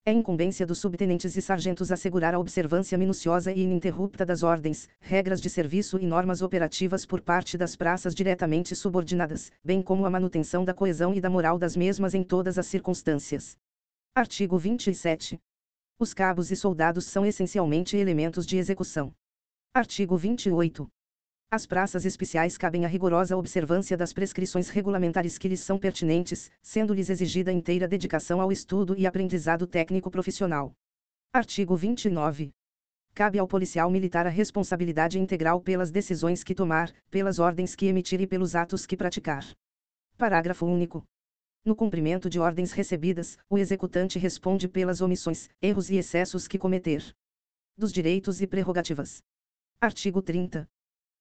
É 0.06 0.12
incumbência 0.12 0.66
dos 0.66 0.80
subtenentes 0.80 1.38
e 1.38 1.42
sargentos 1.42 1.90
assegurar 1.90 2.34
a 2.34 2.40
observância 2.40 2.98
minuciosa 2.98 3.54
e 3.54 3.62
ininterrupta 3.62 4.26
das 4.26 4.44
ordens, 4.44 4.90
regras 5.00 5.40
de 5.40 5.50
serviço 5.50 5.98
e 5.98 6.06
normas 6.06 6.42
operativas 6.42 7.06
por 7.06 7.22
parte 7.22 7.58
das 7.58 7.78
praças 7.78 8.14
diretamente 8.14 8.76
subordinadas, 8.76 9.50
bem 9.64 9.82
como 9.82 10.06
a 10.06 10.10
manutenção 10.10 10.66
da 10.66 10.74
coesão 10.74 11.14
e 11.14 11.22
da 11.22 11.30
moral 11.30 11.58
das 11.58 11.78
mesmas 11.78 12.14
em 12.14 12.22
todas 12.22 12.60
as 12.60 12.68
circunstâncias. 12.68 13.56
Artigo 14.14 14.58
27. 14.58 15.40
Os 15.98 16.14
cabos 16.14 16.52
e 16.52 16.58
soldados 16.58 17.06
são 17.06 17.26
essencialmente 17.26 17.96
elementos 17.96 18.46
de 18.46 18.58
execução. 18.58 19.14
Artigo 19.74 20.18
28. 20.18 20.86
As 21.54 21.68
praças 21.68 22.04
especiais 22.04 22.58
cabem 22.58 22.84
à 22.84 22.88
rigorosa 22.88 23.38
observância 23.38 23.96
das 23.96 24.12
prescrições 24.12 24.70
regulamentares 24.70 25.38
que 25.38 25.48
lhes 25.48 25.60
são 25.60 25.78
pertinentes, 25.78 26.50
sendo-lhes 26.64 27.12
exigida 27.12 27.52
inteira 27.52 27.88
dedicação 27.88 28.42
ao 28.42 28.52
estudo 28.52 28.98
e 28.98 29.06
aprendizado 29.06 29.68
técnico 29.68 30.10
profissional. 30.10 30.74
Artigo 31.32 31.76
29. 31.76 32.50
Cabe 33.14 33.38
ao 33.38 33.48
policial 33.48 33.92
militar 33.92 34.26
a 34.26 34.32
responsabilidade 34.32 35.20
integral 35.20 35.62
pelas 35.62 35.92
decisões 35.92 36.44
que 36.44 36.56
tomar, 36.56 36.92
pelas 37.12 37.38
ordens 37.38 37.76
que 37.76 37.86
emitir 37.86 38.20
e 38.20 38.26
pelos 38.26 38.56
atos 38.56 38.88
que 38.88 38.98
praticar. 38.98 39.46
Parágrafo 40.18 40.66
único. 40.66 41.04
No 41.64 41.76
cumprimento 41.76 42.32
de 42.32 42.40
ordens 42.40 42.72
recebidas, 42.72 43.38
o 43.48 43.60
executante 43.60 44.18
responde 44.18 44.68
pelas 44.68 45.02
omissões, 45.02 45.52
erros 45.62 45.92
e 45.92 45.98
excessos 45.98 46.48
que 46.48 46.58
cometer. 46.58 47.16
Dos 47.78 47.94
direitos 47.94 48.42
e 48.42 48.48
prerrogativas. 48.48 49.22
Artigo 49.80 50.20
30. 50.20 50.68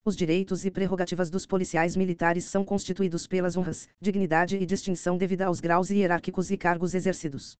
Os 0.05 0.17
direitos 0.17 0.65
e 0.65 0.71
prerrogativas 0.71 1.31
dos 1.31 1.47
policiais 1.47 1.95
militares 1.95 2.47
são 2.47 2.65
constituídos 2.65 3.29
pelas 3.29 3.57
honras, 3.57 3.89
dignidade 4.01 4.57
e 4.57 4.67
distinção 4.67 5.17
devida 5.17 5.47
aos 5.47 5.61
graus 5.61 5.91
hierárquicos 5.91 6.51
e 6.51 6.57
cargos 6.57 6.93
exercidos. 6.93 7.57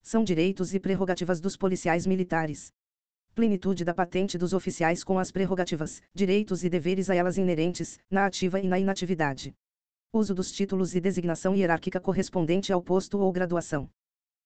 São 0.00 0.22
direitos 0.22 0.72
e 0.72 0.78
prerrogativas 0.78 1.40
dos 1.40 1.56
policiais 1.56 2.06
militares. 2.06 2.72
Plenitude 3.34 3.84
da 3.84 3.92
patente 3.92 4.38
dos 4.38 4.52
oficiais 4.52 5.02
com 5.02 5.18
as 5.18 5.32
prerrogativas, 5.32 6.00
direitos 6.14 6.62
e 6.62 6.68
deveres 6.68 7.10
a 7.10 7.16
elas 7.16 7.36
inerentes, 7.36 7.98
na 8.08 8.24
ativa 8.24 8.60
e 8.60 8.68
na 8.68 8.78
inatividade. 8.78 9.52
Uso 10.12 10.32
dos 10.32 10.52
títulos 10.52 10.94
e 10.94 11.00
designação 11.00 11.56
hierárquica 11.56 11.98
correspondente 11.98 12.72
ao 12.72 12.80
posto 12.80 13.18
ou 13.18 13.32
graduação. 13.32 13.90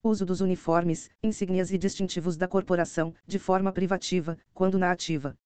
Uso 0.02 0.24
dos 0.24 0.40
uniformes, 0.40 1.10
insígnias 1.22 1.70
e 1.70 1.76
distintivos 1.76 2.38
da 2.38 2.48
corporação, 2.48 3.14
de 3.26 3.38
forma 3.38 3.70
privativa, 3.70 4.38
quando 4.54 4.78
na 4.78 4.90
ativa 4.90 5.36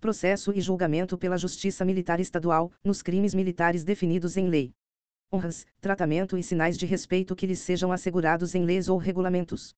processo 0.00 0.52
e 0.54 0.60
julgamento 0.60 1.16
pela 1.16 1.38
Justiça 1.38 1.84
Militar 1.84 2.20
Estadual, 2.20 2.70
nos 2.84 3.02
crimes 3.02 3.34
militares 3.34 3.84
definidos 3.84 4.36
em 4.36 4.48
lei. 4.48 4.72
honras, 5.32 5.66
tratamento 5.80 6.38
e 6.38 6.42
sinais 6.42 6.78
de 6.78 6.86
respeito 6.86 7.34
que 7.34 7.46
lhes 7.46 7.58
sejam 7.58 7.90
assegurados 7.90 8.54
em 8.54 8.64
leis 8.64 8.88
ou 8.88 8.96
regulamentos. 8.98 9.74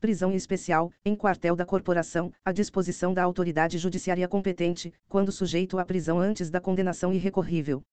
Prisão 0.00 0.32
especial, 0.32 0.90
em 1.04 1.14
quartel 1.14 1.54
da 1.54 1.66
corporação, 1.66 2.32
à 2.44 2.52
disposição 2.52 3.12
da 3.12 3.22
autoridade 3.22 3.78
judiciária 3.78 4.26
competente, 4.26 4.92
quando 5.08 5.30
sujeito 5.30 5.78
à 5.78 5.84
prisão 5.84 6.18
antes 6.18 6.50
da 6.50 6.60
condenação 6.60 7.12
irrecorrível 7.12 7.84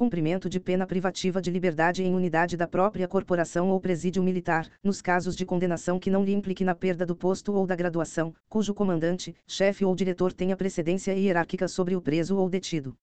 cumprimento 0.00 0.48
de 0.48 0.58
pena 0.58 0.86
privativa 0.86 1.42
de 1.42 1.50
liberdade 1.50 2.02
em 2.02 2.14
unidade 2.14 2.56
da 2.56 2.66
própria 2.66 3.06
corporação 3.06 3.68
ou 3.68 3.78
presídio 3.78 4.22
militar, 4.22 4.66
nos 4.82 5.02
casos 5.02 5.36
de 5.36 5.44
condenação 5.44 5.98
que 5.98 6.08
não 6.08 6.24
lhe 6.24 6.32
implique 6.32 6.64
na 6.64 6.74
perda 6.74 7.04
do 7.04 7.14
posto 7.14 7.52
ou 7.52 7.66
da 7.66 7.76
graduação, 7.76 8.34
cujo 8.48 8.72
comandante, 8.72 9.36
chefe 9.46 9.84
ou 9.84 9.94
diretor 9.94 10.32
tenha 10.32 10.56
precedência 10.56 11.12
hierárquica 11.12 11.68
sobre 11.68 11.94
o 11.94 12.00
preso 12.00 12.38
ou 12.38 12.48
detido 12.48 12.96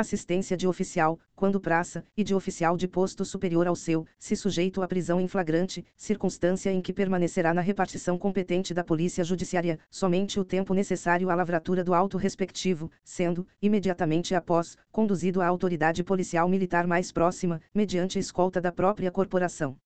assistência 0.00 0.56
de 0.56 0.66
oficial, 0.66 1.18
quando 1.34 1.60
praça, 1.60 2.04
e 2.16 2.24
de 2.24 2.34
oficial 2.34 2.76
de 2.76 2.88
posto 2.88 3.24
superior 3.24 3.66
ao 3.66 3.76
seu, 3.76 4.06
se 4.18 4.34
sujeito 4.34 4.82
à 4.82 4.88
prisão 4.88 5.20
em 5.20 5.28
flagrante, 5.28 5.84
circunstância 5.96 6.70
em 6.70 6.80
que 6.80 6.92
permanecerá 6.92 7.52
na 7.52 7.60
repartição 7.60 8.18
competente 8.18 8.72
da 8.72 8.82
Polícia 8.82 9.22
Judiciária, 9.22 9.78
somente 9.90 10.40
o 10.40 10.44
tempo 10.44 10.74
necessário 10.74 11.30
à 11.30 11.34
lavratura 11.34 11.84
do 11.84 11.94
auto 11.94 12.16
respectivo, 12.16 12.90
sendo, 13.04 13.46
imediatamente 13.60 14.34
após, 14.34 14.76
conduzido 14.90 15.40
à 15.40 15.46
autoridade 15.46 16.02
policial 16.02 16.48
militar 16.48 16.86
mais 16.86 17.12
próxima, 17.12 17.60
mediante 17.74 18.18
escolta 18.18 18.60
da 18.60 18.72
própria 18.72 19.10
corporação. 19.10 19.76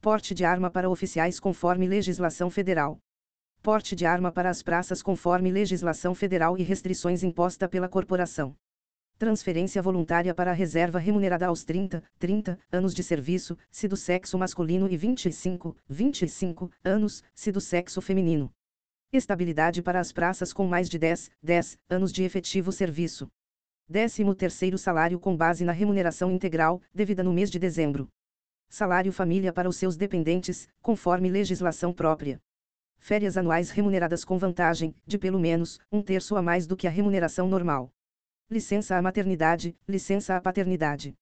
Porte 0.00 0.34
de 0.34 0.44
arma 0.44 0.70
para 0.70 0.88
oficiais 0.88 1.38
conforme 1.38 1.86
legislação 1.86 2.48
federal. 2.50 2.98
Porte 3.62 3.94
de 3.94 4.06
arma 4.06 4.32
para 4.32 4.48
as 4.48 4.62
praças 4.62 5.02
conforme 5.02 5.52
legislação 5.52 6.14
federal 6.14 6.56
e 6.56 6.62
restrições 6.62 7.22
imposta 7.22 7.68
pela 7.68 7.88
corporação 7.88 8.56
transferência 9.20 9.82
voluntária 9.82 10.34
para 10.34 10.50
a 10.50 10.54
reserva 10.54 10.98
remunerada 10.98 11.46
aos 11.46 11.62
30, 11.62 12.02
30 12.18 12.58
anos 12.72 12.94
de 12.94 13.02
serviço, 13.02 13.54
se 13.70 13.86
do 13.86 13.94
sexo 13.94 14.38
masculino 14.38 14.90
e 14.90 14.96
25, 14.96 15.76
25 15.86 16.70
anos, 16.82 17.22
se 17.34 17.52
do 17.52 17.60
sexo 17.60 18.00
feminino. 18.00 18.50
Estabilidade 19.12 19.82
para 19.82 20.00
as 20.00 20.10
praças 20.10 20.54
com 20.54 20.66
mais 20.66 20.88
de 20.88 20.98
10, 20.98 21.30
10 21.42 21.78
anos 21.90 22.12
de 22.12 22.22
efetivo 22.22 22.72
serviço. 22.72 23.28
13 23.92 24.24
terceiro 24.34 24.78
salário 24.78 25.20
com 25.20 25.36
base 25.36 25.66
na 25.66 25.72
remuneração 25.72 26.30
integral, 26.30 26.80
devida 26.94 27.22
no 27.22 27.34
mês 27.34 27.50
de 27.50 27.58
dezembro. 27.58 28.08
Salário 28.70 29.12
família 29.12 29.52
para 29.52 29.68
os 29.68 29.76
seus 29.76 29.98
dependentes, 29.98 30.66
conforme 30.80 31.28
legislação 31.28 31.92
própria. 31.92 32.40
Férias 32.98 33.36
anuais 33.36 33.68
remuneradas 33.68 34.24
com 34.24 34.38
vantagem, 34.38 34.94
de 35.06 35.18
pelo 35.18 35.38
menos, 35.38 35.78
um 35.92 36.00
terço 36.00 36.36
a 36.36 36.42
mais 36.42 36.66
do 36.66 36.74
que 36.74 36.86
a 36.86 36.90
remuneração 36.90 37.46
normal 37.46 37.92
licença 38.50 38.96
à 38.96 39.02
maternidade, 39.02 39.76
licença 39.86 40.36
à 40.36 40.40
paternidade. 40.40 41.14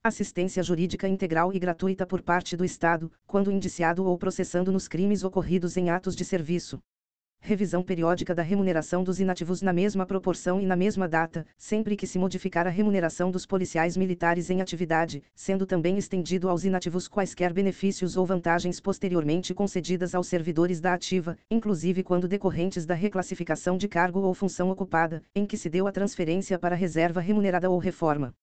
Assistência 0.00 0.62
jurídica 0.62 1.08
integral 1.08 1.52
e 1.52 1.58
gratuita 1.58 2.06
por 2.06 2.22
parte 2.22 2.56
do 2.56 2.64
Estado, 2.64 3.10
quando 3.26 3.50
indiciado 3.50 4.04
ou 4.04 4.16
processando 4.16 4.70
nos 4.70 4.86
crimes 4.86 5.24
ocorridos 5.24 5.76
em 5.76 5.90
atos 5.90 6.14
de 6.14 6.24
serviço. 6.24 6.78
Revisão 7.48 7.82
periódica 7.82 8.34
da 8.34 8.42
remuneração 8.42 9.02
dos 9.02 9.20
inativos 9.20 9.62
na 9.62 9.72
mesma 9.72 10.04
proporção 10.04 10.60
e 10.60 10.66
na 10.66 10.76
mesma 10.76 11.08
data, 11.08 11.46
sempre 11.56 11.96
que 11.96 12.06
se 12.06 12.18
modificar 12.18 12.66
a 12.66 12.70
remuneração 12.70 13.30
dos 13.30 13.46
policiais 13.46 13.96
militares 13.96 14.50
em 14.50 14.60
atividade, 14.60 15.22
sendo 15.34 15.64
também 15.64 15.96
estendido 15.96 16.50
aos 16.50 16.64
inativos 16.64 17.08
quaisquer 17.08 17.54
benefícios 17.54 18.18
ou 18.18 18.26
vantagens 18.26 18.80
posteriormente 18.80 19.54
concedidas 19.54 20.14
aos 20.14 20.26
servidores 20.26 20.78
da 20.78 20.92
ativa, 20.92 21.38
inclusive 21.50 22.02
quando 22.02 22.28
decorrentes 22.28 22.84
da 22.84 22.94
reclassificação 22.94 23.78
de 23.78 23.88
cargo 23.88 24.20
ou 24.20 24.34
função 24.34 24.68
ocupada, 24.68 25.22
em 25.34 25.46
que 25.46 25.56
se 25.56 25.70
deu 25.70 25.86
a 25.86 25.92
transferência 25.92 26.58
para 26.58 26.76
reserva 26.76 27.18
remunerada 27.18 27.70
ou 27.70 27.78
reforma. 27.78 28.34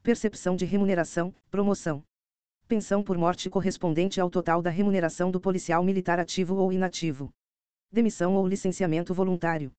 Percepção 0.00 0.54
de 0.54 0.64
remuneração, 0.64 1.34
promoção. 1.50 2.04
Pensão 2.68 3.02
por 3.02 3.18
morte 3.18 3.50
correspondente 3.50 4.20
ao 4.20 4.30
total 4.30 4.62
da 4.62 4.70
remuneração 4.70 5.32
do 5.32 5.40
policial 5.40 5.82
militar 5.82 6.20
ativo 6.20 6.54
ou 6.54 6.72
inativo 6.72 7.32
demissão 7.94 8.34
ou 8.34 8.46
licenciamento 8.46 9.14
voluntário. 9.14 9.70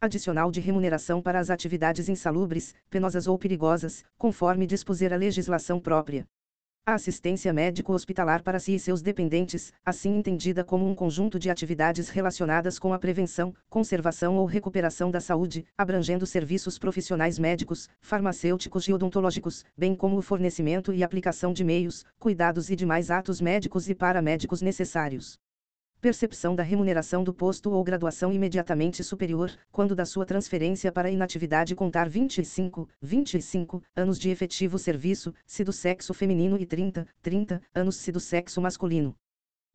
Adicional 0.00 0.50
de 0.50 0.60
remuneração 0.60 1.22
para 1.22 1.38
as 1.38 1.48
atividades 1.48 2.08
insalubres, 2.08 2.74
penosas 2.90 3.28
ou 3.28 3.38
perigosas, 3.38 4.04
conforme 4.18 4.66
dispuser 4.66 5.12
a 5.12 5.16
legislação 5.16 5.78
própria. 5.78 6.26
A 6.84 6.94
assistência 6.94 7.52
médico-hospitalar 7.52 8.42
para 8.42 8.58
si 8.58 8.74
e 8.74 8.80
seus 8.80 9.00
dependentes, 9.00 9.72
assim 9.86 10.16
entendida 10.16 10.64
como 10.64 10.90
um 10.90 10.96
conjunto 10.96 11.38
de 11.38 11.48
atividades 11.48 12.08
relacionadas 12.08 12.80
com 12.80 12.92
a 12.92 12.98
prevenção, 12.98 13.54
conservação 13.70 14.36
ou 14.38 14.44
recuperação 14.44 15.08
da 15.08 15.20
saúde, 15.20 15.64
abrangendo 15.78 16.26
serviços 16.26 16.80
profissionais 16.80 17.38
médicos, 17.38 17.88
farmacêuticos 18.00 18.88
e 18.88 18.92
odontológicos, 18.92 19.64
bem 19.78 19.94
como 19.94 20.18
o 20.18 20.22
fornecimento 20.22 20.92
e 20.92 21.04
aplicação 21.04 21.52
de 21.52 21.62
meios, 21.62 22.04
cuidados 22.18 22.70
e 22.70 22.74
demais 22.74 23.08
atos 23.08 23.40
médicos 23.40 23.88
e 23.88 23.94
paramédicos 23.94 24.60
necessários 24.60 25.38
percepção 26.02 26.56
da 26.56 26.64
remuneração 26.64 27.22
do 27.22 27.32
posto 27.32 27.70
ou 27.70 27.84
graduação 27.84 28.32
imediatamente 28.32 29.04
superior, 29.04 29.52
quando 29.70 29.94
da 29.94 30.04
sua 30.04 30.26
transferência 30.26 30.90
para 30.90 31.08
inatividade 31.08 31.76
contar 31.76 32.08
25, 32.08 32.88
25 33.00 33.80
anos 33.94 34.18
de 34.18 34.28
efetivo 34.28 34.80
serviço, 34.80 35.32
se 35.46 35.62
do 35.62 35.72
sexo 35.72 36.12
feminino 36.12 36.58
e 36.58 36.66
30, 36.66 37.06
30 37.22 37.62
anos 37.72 37.94
se 37.94 38.10
do 38.10 38.18
sexo 38.18 38.60
masculino. 38.60 39.14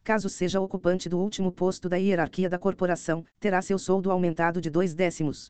Caso 0.04 0.28
seja 0.28 0.60
ocupante 0.60 1.08
do 1.08 1.18
último 1.18 1.50
posto 1.50 1.88
da 1.88 1.96
hierarquia 1.96 2.50
da 2.50 2.60
corporação, 2.60 3.26
terá 3.40 3.62
seu 3.62 3.80
soldo 3.80 4.12
aumentado 4.12 4.60
de 4.60 4.70
dois 4.70 4.94
décimos 4.94 5.50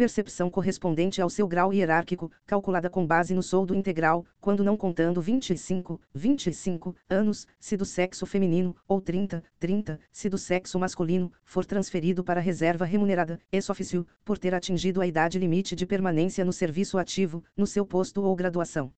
percepção 0.00 0.48
correspondente 0.48 1.20
ao 1.20 1.28
seu 1.28 1.46
grau 1.46 1.74
hierárquico, 1.74 2.32
calculada 2.46 2.88
com 2.88 3.06
base 3.06 3.34
no 3.34 3.42
soldo 3.42 3.74
integral, 3.74 4.24
quando 4.40 4.64
não 4.64 4.74
contando 4.74 5.20
25, 5.20 6.00
25 6.14 6.96
anos, 7.06 7.46
se 7.58 7.76
do 7.76 7.84
sexo 7.84 8.24
feminino, 8.24 8.74
ou 8.88 8.98
30, 8.98 9.44
30, 9.58 10.00
se 10.10 10.30
do 10.30 10.38
sexo 10.38 10.78
masculino, 10.78 11.30
for 11.44 11.66
transferido 11.66 12.24
para 12.24 12.40
reserva 12.40 12.86
remunerada, 12.86 13.38
ex 13.52 13.68
officio, 13.68 14.06
por 14.24 14.38
ter 14.38 14.54
atingido 14.54 15.02
a 15.02 15.06
idade 15.06 15.38
limite 15.38 15.76
de 15.76 15.84
permanência 15.84 16.46
no 16.46 16.52
serviço 16.52 16.96
ativo, 16.96 17.44
no 17.54 17.66
seu 17.66 17.84
posto 17.84 18.22
ou 18.22 18.34
graduação. 18.34 18.90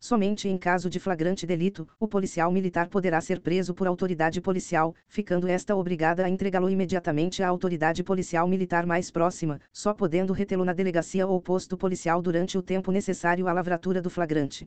Somente 0.00 0.48
em 0.48 0.56
caso 0.56 0.88
de 0.88 1.00
flagrante 1.00 1.44
delito, 1.44 1.86
o 1.98 2.06
policial 2.06 2.52
militar 2.52 2.88
poderá 2.88 3.20
ser 3.20 3.40
preso 3.40 3.74
por 3.74 3.86
autoridade 3.86 4.40
policial, 4.40 4.94
ficando 5.06 5.48
esta 5.48 5.74
obrigada 5.74 6.24
a 6.24 6.30
entregá-lo 6.30 6.70
imediatamente 6.70 7.42
à 7.42 7.48
autoridade 7.48 8.02
policial 8.04 8.48
militar 8.48 8.86
mais 8.86 9.10
próxima, 9.10 9.60
só 9.72 9.92
podendo 9.92 10.32
retê-lo 10.32 10.64
na 10.64 10.72
delegacia 10.72 11.26
ou 11.26 11.42
posto 11.42 11.76
policial 11.76 12.22
durante 12.22 12.56
o 12.56 12.62
tempo 12.62 12.92
necessário 12.92 13.48
à 13.48 13.52
lavratura 13.52 14.00
do 14.00 14.08
flagrante. 14.08 14.66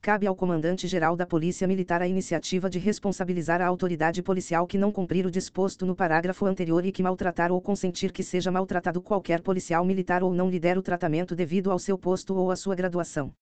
Cabe 0.00 0.26
ao 0.26 0.34
comandante-geral 0.34 1.14
da 1.14 1.26
Polícia 1.26 1.66
Militar 1.66 2.00
a 2.00 2.08
iniciativa 2.08 2.70
de 2.70 2.78
responsabilizar 2.78 3.60
a 3.60 3.66
autoridade 3.66 4.22
policial 4.22 4.66
que 4.66 4.78
não 4.78 4.90
cumprir 4.90 5.26
o 5.26 5.30
disposto 5.30 5.84
no 5.84 5.94
parágrafo 5.94 6.46
anterior 6.46 6.86
e 6.86 6.92
que 6.92 7.02
maltratar 7.02 7.52
ou 7.52 7.60
consentir 7.60 8.12
que 8.12 8.22
seja 8.22 8.50
maltratado 8.50 9.02
qualquer 9.02 9.42
policial 9.42 9.84
militar 9.84 10.22
ou 10.22 10.32
não 10.32 10.48
lhe 10.48 10.58
der 10.58 10.78
o 10.78 10.82
tratamento 10.82 11.36
devido 11.36 11.70
ao 11.70 11.78
seu 11.78 11.98
posto 11.98 12.34
ou 12.34 12.50
à 12.50 12.56
sua 12.56 12.74
graduação 12.74 13.34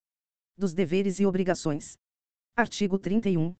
dos 0.59 0.75
deveres 0.75 1.21
e 1.21 1.25
obrigações. 1.25 1.97
Artigo 2.57 2.99
31. 2.99 3.55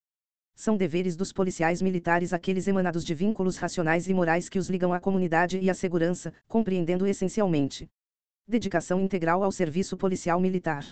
São 0.53 0.77
deveres 0.77 1.15
dos 1.15 1.33
policiais 1.33 1.81
militares 1.81 2.33
aqueles 2.33 2.67
emanados 2.67 3.05
de 3.05 3.15
vínculos 3.15 3.57
racionais 3.57 4.09
e 4.09 4.13
morais 4.13 4.49
que 4.49 4.59
os 4.59 4.69
ligam 4.69 4.93
à 4.93 4.99
comunidade 4.99 5.61
e 5.61 5.71
à 5.71 5.75
segurança, 5.75 6.35
compreendendo 6.49 7.07
essencialmente 7.07 7.89
dedicação 8.49 9.01
integral 9.01 9.45
ao 9.45 9.53
serviço 9.53 9.97
policial 9.97 10.41
militar. 10.41 10.85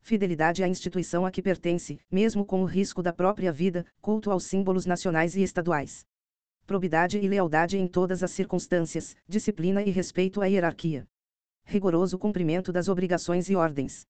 Fidelidade 0.00 0.64
à 0.64 0.68
instituição 0.68 1.24
a 1.24 1.30
que 1.30 1.42
pertence, 1.42 2.00
mesmo 2.10 2.44
com 2.44 2.62
o 2.62 2.64
risco 2.64 3.02
da 3.02 3.12
própria 3.12 3.52
vida, 3.52 3.86
culto 4.00 4.30
aos 4.30 4.44
símbolos 4.44 4.86
nacionais 4.86 5.36
e 5.36 5.42
estaduais. 5.42 6.04
Probidade 6.66 7.18
e 7.18 7.28
lealdade 7.28 7.78
em 7.78 7.86
todas 7.86 8.24
as 8.24 8.32
circunstâncias, 8.32 9.14
disciplina 9.28 9.82
e 9.82 9.90
respeito 9.90 10.40
à 10.40 10.46
hierarquia. 10.46 11.06
Rigoroso 11.64 12.18
cumprimento 12.18 12.72
das 12.72 12.88
obrigações 12.88 13.48
e 13.50 13.54
ordens. 13.54 14.06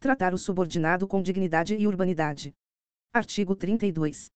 Tratar 0.00 0.32
o 0.32 0.38
subordinado 0.38 1.06
com 1.06 1.20
dignidade 1.20 1.76
e 1.76 1.86
urbanidade. 1.86 2.54
Artigo 3.12 3.54
32. 3.54 4.30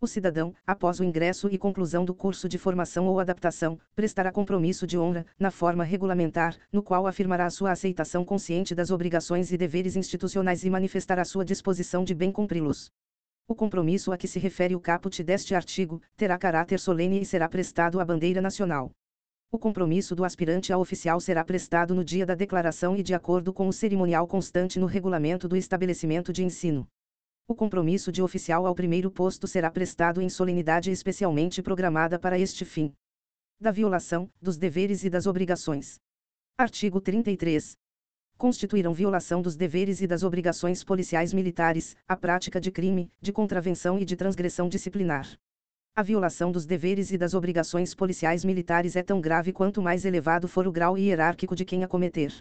O 0.00 0.06
cidadão, 0.06 0.54
após 0.66 1.00
o 1.00 1.04
ingresso 1.04 1.50
e 1.50 1.58
conclusão 1.58 2.02
do 2.02 2.14
curso 2.14 2.48
de 2.48 2.56
formação 2.56 3.06
ou 3.06 3.20
adaptação, 3.20 3.78
prestará 3.94 4.32
compromisso 4.32 4.86
de 4.86 4.96
honra, 4.96 5.26
na 5.38 5.50
forma 5.50 5.84
regulamentar, 5.84 6.56
no 6.72 6.82
qual 6.82 7.06
afirmará 7.06 7.50
sua 7.50 7.72
aceitação 7.72 8.24
consciente 8.24 8.74
das 8.74 8.90
obrigações 8.90 9.52
e 9.52 9.58
deveres 9.58 9.96
institucionais 9.96 10.64
e 10.64 10.70
manifestará 10.70 11.26
sua 11.26 11.44
disposição 11.44 12.04
de 12.04 12.14
bem 12.14 12.32
cumpri-los. 12.32 12.90
O 13.46 13.54
compromisso 13.54 14.12
a 14.12 14.16
que 14.16 14.26
se 14.26 14.38
refere 14.38 14.74
o 14.74 14.80
caput 14.80 15.22
deste 15.22 15.54
artigo, 15.54 16.00
terá 16.16 16.38
caráter 16.38 16.80
solene 16.80 17.20
e 17.20 17.26
será 17.26 17.50
prestado 17.50 18.00
à 18.00 18.04
bandeira 18.06 18.40
nacional. 18.40 18.90
O 19.54 19.58
compromisso 19.58 20.16
do 20.16 20.24
aspirante 20.24 20.72
a 20.72 20.78
oficial 20.78 21.20
será 21.20 21.44
prestado 21.44 21.94
no 21.94 22.02
dia 22.02 22.24
da 22.24 22.34
declaração 22.34 22.96
e 22.96 23.02
de 23.02 23.12
acordo 23.12 23.52
com 23.52 23.68
o 23.68 23.72
cerimonial 23.72 24.26
constante 24.26 24.80
no 24.80 24.86
regulamento 24.86 25.46
do 25.46 25.54
estabelecimento 25.54 26.32
de 26.32 26.42
ensino. 26.42 26.88
O 27.46 27.54
compromisso 27.54 28.10
de 28.10 28.22
oficial 28.22 28.66
ao 28.66 28.74
primeiro 28.74 29.10
posto 29.10 29.46
será 29.46 29.70
prestado 29.70 30.22
em 30.22 30.30
solenidade 30.30 30.90
especialmente 30.90 31.62
programada 31.62 32.18
para 32.18 32.38
este 32.38 32.64
fim. 32.64 32.94
Da 33.60 33.70
violação, 33.70 34.26
dos 34.40 34.56
deveres 34.56 35.04
e 35.04 35.10
das 35.10 35.26
obrigações. 35.26 36.00
Artigo 36.56 36.98
33 36.98 37.76
constituirão 38.38 38.94
violação 38.94 39.42
dos 39.42 39.54
deveres 39.54 40.00
e 40.00 40.06
das 40.06 40.22
obrigações 40.22 40.82
policiais 40.82 41.34
militares, 41.34 41.94
a 42.08 42.16
prática 42.16 42.58
de 42.58 42.72
crime, 42.72 43.12
de 43.20 43.34
contravenção 43.34 43.98
e 43.98 44.04
de 44.06 44.16
transgressão 44.16 44.66
disciplinar. 44.66 45.38
A 45.94 46.02
violação 46.02 46.50
dos 46.50 46.64
deveres 46.64 47.12
e 47.12 47.18
das 47.18 47.34
obrigações 47.34 47.94
policiais 47.94 48.46
militares 48.46 48.96
é 48.96 49.02
tão 49.02 49.20
grave 49.20 49.52
quanto 49.52 49.82
mais 49.82 50.06
elevado 50.06 50.48
for 50.48 50.66
o 50.66 50.72
grau 50.72 50.96
hierárquico 50.96 51.54
de 51.54 51.66
quem 51.66 51.84
a 51.84 51.88
cometer. 51.88 52.32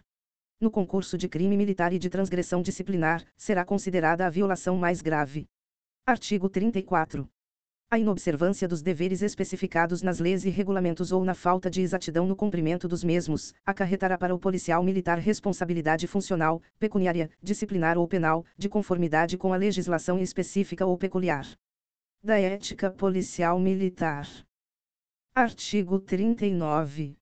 No 0.57 0.71
concurso 0.71 1.17
de 1.17 1.27
crime 1.27 1.57
militar 1.57 1.91
e 1.91 1.99
de 1.99 2.09
transgressão 2.09 2.61
disciplinar, 2.61 3.25
será 3.35 3.65
considerada 3.65 4.25
a 4.25 4.29
violação 4.29 4.77
mais 4.77 5.01
grave. 5.01 5.47
Artigo 6.05 6.47
34. 6.47 7.27
A 7.89 7.99
inobservância 7.99 8.69
dos 8.69 8.81
deveres 8.81 9.21
especificados 9.21 10.01
nas 10.01 10.17
leis 10.17 10.45
e 10.45 10.49
regulamentos 10.49 11.11
ou 11.11 11.25
na 11.25 11.33
falta 11.33 11.69
de 11.69 11.81
exatidão 11.81 12.25
no 12.25 12.37
cumprimento 12.37 12.87
dos 12.87 13.03
mesmos, 13.03 13.53
acarretará 13.65 14.17
para 14.17 14.33
o 14.33 14.39
policial 14.39 14.81
militar 14.81 15.19
responsabilidade 15.19 16.07
funcional, 16.07 16.61
pecuniária, 16.79 17.29
disciplinar 17.43 17.97
ou 17.97 18.07
penal, 18.07 18.45
de 18.57 18.69
conformidade 18.69 19.37
com 19.37 19.51
a 19.51 19.57
legislação 19.57 20.17
específica 20.19 20.85
ou 20.85 20.97
peculiar. 20.97 21.45
Da 22.23 22.37
Ética 22.37 22.91
Policial 22.91 23.59
Militar. 23.59 24.27
Artigo 25.33 25.99
39. 25.99 27.17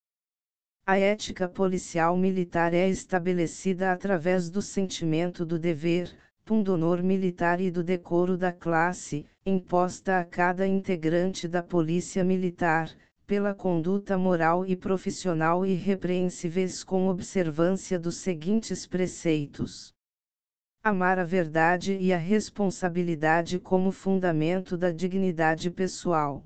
A 0.86 0.98
ética 0.98 1.48
policial 1.48 2.18
militar 2.18 2.74
é 2.74 2.90
estabelecida 2.90 3.94
através 3.94 4.50
do 4.50 4.62
sentimento 4.62 5.46
do 5.46 5.58
dever, 5.58 6.14
pundonor 6.44 7.02
militar 7.02 7.62
e 7.62 7.72
do 7.72 7.82
decoro 7.82 8.38
da 8.38 8.52
classe, 8.52 9.26
imposta 9.46 10.20
a 10.20 10.26
cada 10.26 10.68
integrante 10.68 11.48
da 11.48 11.64
Polícia 11.64 12.22
Militar, 12.22 12.94
pela 13.26 13.54
conduta 13.56 14.18
moral 14.18 14.66
e 14.66 14.76
profissional 14.76 15.66
irrepreensíveis 15.66 16.84
com 16.84 17.08
observância 17.08 17.98
dos 17.98 18.18
seguintes 18.18 18.86
preceitos: 18.86 19.94
amar 20.84 21.20
a 21.20 21.24
verdade 21.24 21.98
e 21.98 22.12
a 22.14 22.18
responsabilidade 22.18 23.60
como 23.60 23.92
fundamento 23.92 24.78
da 24.78 24.92
dignidade 24.92 25.70
pessoal. 25.70 26.44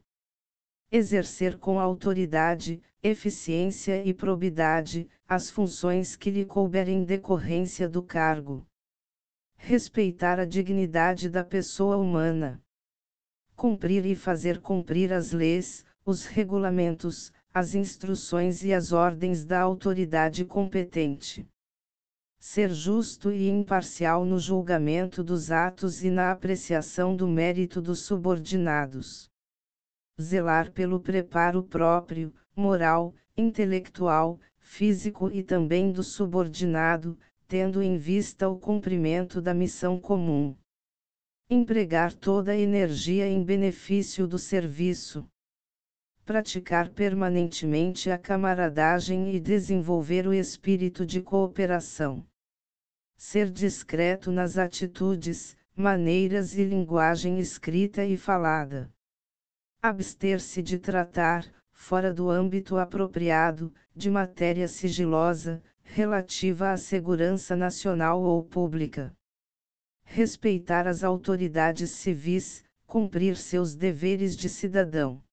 Exercer 0.91 1.58
com 1.58 1.80
autoridade, 1.80 2.82
eficiência 3.02 4.04
e 4.06 4.13
probidade 4.13 5.08
as 5.28 5.50
funções 5.50 6.15
que 6.15 6.30
lhe 6.30 6.46
couberem 6.46 7.04
decorrência 7.04 7.89
do 7.89 8.04
cargo 8.04 8.65
respeitar 9.65 10.41
a 10.41 10.46
dignidade 10.46 11.30
da 11.30 11.41
pessoa 11.41 11.96
humana, 11.96 12.62
cumprir 13.56 14.06
e 14.06 14.13
fazer 14.13 14.60
cumprir 14.60 15.13
as 15.13 15.32
leis, 15.32 15.86
os 16.06 16.26
regulamentos, 16.26 17.32
as 17.54 17.74
instruções 17.74 18.62
e 18.65 18.74
as 18.74 18.91
ordens 18.91 19.46
da 19.46 19.62
autoridade 19.62 20.43
competente. 20.43 21.48
Ser 22.46 22.74
justo 22.74 23.32
e 23.32 23.50
imparcial 23.50 24.26
no 24.26 24.38
julgamento 24.38 25.24
dos 25.24 25.50
atos 25.50 26.04
e 26.04 26.12
na 26.12 26.30
apreciação 26.30 27.16
do 27.16 27.26
mérito 27.26 27.82
dos 27.82 28.02
subordinados. 28.02 29.32
Zelar 30.22 30.70
pelo 30.74 31.00
preparo 31.00 31.64
próprio, 31.64 32.34
moral, 32.54 33.16
intelectual, 33.38 34.42
físico 34.60 35.32
e 35.32 35.42
também 35.42 35.90
do 35.90 36.04
subordinado, 36.04 37.18
tendo 37.48 37.82
em 37.82 37.98
vista 37.98 38.50
o 38.50 38.60
cumprimento 38.60 39.42
da 39.42 39.54
missão 39.54 39.98
comum. 39.98 40.54
Empregar 41.50 42.14
toda 42.14 42.52
a 42.52 42.58
energia 42.58 43.26
em 43.26 43.42
benefício 43.42 44.28
do 44.28 44.38
serviço. 44.38 45.26
Praticar 46.26 46.90
permanentemente 46.90 48.12
a 48.12 48.18
camaradagem 48.18 49.34
e 49.34 49.40
desenvolver 49.40 50.28
o 50.28 50.34
espírito 50.34 51.06
de 51.06 51.22
cooperação. 51.22 52.24
Ser 53.26 53.50
discreto 53.50 54.34
nas 54.34 54.58
atitudes, 54.58 55.56
maneiras 55.74 56.58
e 56.58 56.64
linguagem 56.66 57.40
escrita 57.40 58.04
e 58.04 58.18
falada. 58.18 58.92
Abster-se 59.82 60.62
de 60.62 60.78
tratar, 60.78 61.48
fora 61.72 62.14
do 62.14 62.30
âmbito 62.30 62.76
apropriado, 62.76 63.74
de 63.96 64.12
matéria 64.12 64.68
sigilosa, 64.68 65.64
relativa 65.84 66.72
à 66.72 66.78
segurança 66.78 67.56
nacional 67.56 68.22
ou 68.22 68.44
pública. 68.44 69.16
Respeitar 70.04 70.86
as 70.86 71.02
autoridades 71.02 71.92
civis, 71.92 72.62
cumprir 72.86 73.38
seus 73.38 73.74
deveres 73.74 74.36
de 74.36 74.50
cidadão. 74.50 75.24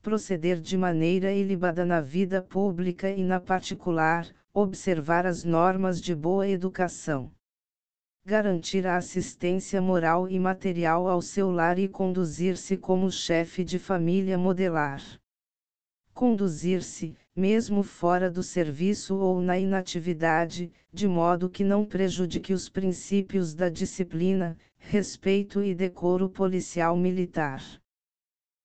Proceder 0.00 0.58
de 0.58 0.76
maneira 0.78 1.34
ilibada 1.34 1.84
na 1.84 2.00
vida 2.00 2.40
pública 2.40 3.10
e 3.10 3.22
na 3.22 3.38
particular, 3.38 4.26
observar 4.56 5.26
as 5.26 5.42
normas 5.42 6.00
de 6.00 6.14
boa 6.14 6.48
educação. 6.48 7.28
Garantir 8.24 8.86
a 8.86 8.96
assistência 8.96 9.82
moral 9.82 10.28
e 10.28 10.38
material 10.38 11.08
ao 11.08 11.20
seu 11.20 11.50
lar 11.50 11.76
e 11.76 11.88
conduzir-se 11.88 12.76
como 12.76 13.10
chefe 13.10 13.64
de 13.64 13.80
família 13.80 14.38
modelar. 14.38 15.02
Conduzir-se, 16.14 17.16
mesmo 17.34 17.82
fora 17.82 18.30
do 18.30 18.44
serviço 18.44 19.16
ou 19.16 19.40
na 19.40 19.58
inatividade, 19.58 20.72
de 20.92 21.08
modo 21.08 21.50
que 21.50 21.64
não 21.64 21.84
prejudique 21.84 22.52
os 22.52 22.68
princípios 22.68 23.54
da 23.54 23.68
disciplina, 23.68 24.56
respeito 24.78 25.64
e 25.64 25.74
decoro 25.74 26.30
policial 26.30 26.96
militar. 26.96 27.60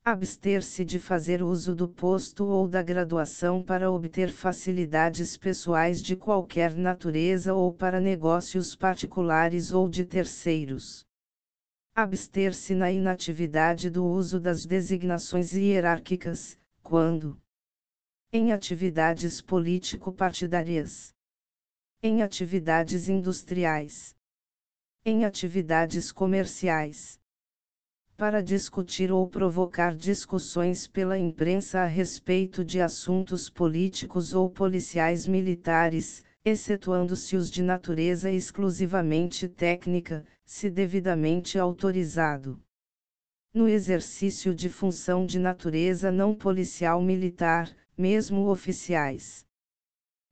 Abster-se 0.04 0.86
de 0.86 0.98
fazer 0.98 1.44
uso 1.44 1.76
do 1.76 1.88
posto 1.88 2.46
ou 2.46 2.68
da 2.68 2.82
graduação 2.82 3.62
para 3.62 3.92
obter 3.92 4.32
facilidades 4.32 5.38
pessoais 5.38 6.02
de 6.02 6.16
qualquer 6.16 6.74
natureza 6.74 7.54
ou 7.54 7.74
para 7.74 8.00
negócios 8.00 8.76
particulares 8.76 9.72
ou 9.72 9.90
de 9.90 10.06
terceiros. 10.06 11.06
Abster-se 11.94 12.74
na 12.74 12.90
inatividade 12.90 13.90
do 13.90 14.06
uso 14.06 14.40
das 14.40 14.66
designações 14.66 15.54
hierárquicas, 15.54 16.58
quando 16.82 17.40
em 18.32 18.54
atividades 18.54 19.42
político-partidárias, 19.42 21.14
em 22.02 22.22
atividades 22.24 23.10
industriais, 23.10 24.16
em 25.04 25.26
atividades 25.26 26.12
comerciais, 26.12 27.19
para 28.20 28.44
discutir 28.44 29.14
ou 29.14 29.26
provocar 29.26 29.96
discussões 29.96 30.86
pela 30.86 31.18
imprensa 31.18 31.80
a 31.80 31.86
respeito 31.86 32.66
de 32.66 32.82
assuntos 32.82 33.50
políticos 33.50 34.34
ou 34.34 34.50
policiais 34.50 35.26
militares, 35.26 36.22
excetuando-se 36.44 37.38
os 37.38 37.50
de 37.50 37.64
natureza 37.64 38.30
exclusivamente 38.30 39.48
técnica, 39.48 40.26
se 40.44 40.70
devidamente 40.70 41.58
autorizado. 41.58 42.62
No 43.54 43.70
exercício 43.70 44.54
de 44.54 44.68
função 44.68 45.26
de 45.26 45.40
natureza 45.40 46.12
não 46.12 46.36
policial 46.36 47.02
militar, 47.02 47.74
mesmo 47.98 48.50
oficiais. 48.50 49.46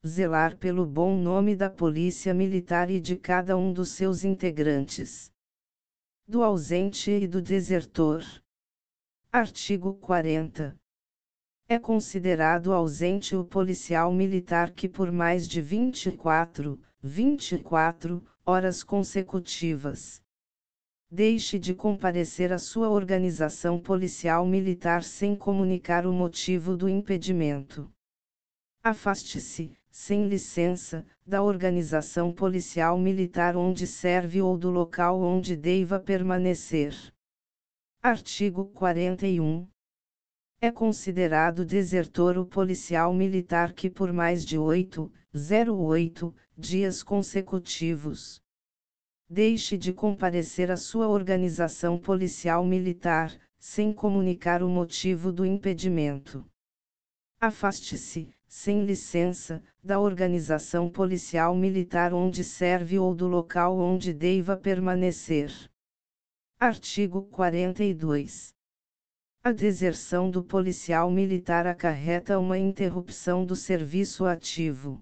Zelar 0.05 0.57
pelo 0.57 0.85
bom 0.85 1.17
nome 1.17 1.55
da 1.55 1.69
Polícia 1.69 2.33
Militar 2.33 2.89
e 2.89 2.99
de 2.99 3.15
cada 3.15 3.55
um 3.55 3.71
dos 3.71 3.91
seus 3.91 4.25
integrantes. 4.25 5.31
Do 6.29 6.43
ausente 6.43 7.09
e 7.09 7.25
do 7.25 7.41
desertor. 7.41 8.21
Artigo 9.31 9.93
40. 9.93 10.75
É 11.69 11.79
considerado 11.79 12.73
ausente 12.73 13.33
o 13.33 13.45
policial 13.45 14.11
militar 14.11 14.71
que 14.71 14.89
por 14.89 15.09
mais 15.09 15.47
de 15.47 15.61
24, 15.61 16.77
24 17.01 18.21
horas 18.45 18.83
consecutivas 18.83 20.21
deixe 21.09 21.57
de 21.57 21.73
comparecer 21.73 22.51
à 22.51 22.59
sua 22.59 22.89
organização 22.89 23.79
policial 23.79 24.45
militar 24.45 25.05
sem 25.05 25.33
comunicar 25.33 26.05
o 26.05 26.11
motivo 26.11 26.75
do 26.75 26.89
impedimento. 26.89 27.89
Afaste-se, 28.83 29.76
sem 29.99 30.27
licença, 30.27 31.03
da 31.25 31.41
organização 31.41 32.31
policial 32.31 32.99
militar 32.99 33.57
onde 33.57 33.87
serve 33.87 34.39
ou 34.39 34.55
do 34.55 34.69
local 34.69 35.19
onde 35.19 35.55
deva 35.57 35.99
permanecer. 35.99 36.93
Artigo 38.01 38.65
41. 38.65 39.67
É 40.61 40.69
considerado 40.69 41.65
desertor 41.65 42.37
o 42.37 42.45
policial 42.45 43.11
militar 43.11 43.73
que 43.73 43.89
por 43.89 44.13
mais 44.13 44.45
de 44.45 44.55
8, 44.55 45.11
08 45.33 46.35
dias 46.55 47.01
consecutivos 47.01 48.39
deixe 49.27 49.75
de 49.75 49.91
comparecer 49.91 50.69
à 50.69 50.77
sua 50.77 51.07
organização 51.07 51.97
policial 51.97 52.63
militar, 52.63 53.35
sem 53.57 53.91
comunicar 53.91 54.61
o 54.61 54.69
motivo 54.69 55.33
do 55.33 55.43
impedimento. 55.43 56.45
Afaste-se, 57.41 58.36
sem 58.47 58.85
licença, 58.85 59.61
da 59.83 59.99
organização 59.99 60.89
policial 60.89 61.55
militar 61.55 62.13
onde 62.13 62.43
serve 62.43 62.97
ou 62.97 63.13
do 63.13 63.27
local 63.27 63.77
onde 63.77 64.13
deva 64.13 64.55
permanecer. 64.55 65.51
Artigo 66.59 67.23
42. 67.23 68.55
A 69.43 69.51
deserção 69.51 70.29
do 70.29 70.43
policial 70.43 71.11
militar 71.11 71.67
acarreta 71.67 72.39
uma 72.39 72.57
interrupção 72.57 73.45
do 73.45 73.55
serviço 73.55 74.25
ativo. 74.25 75.01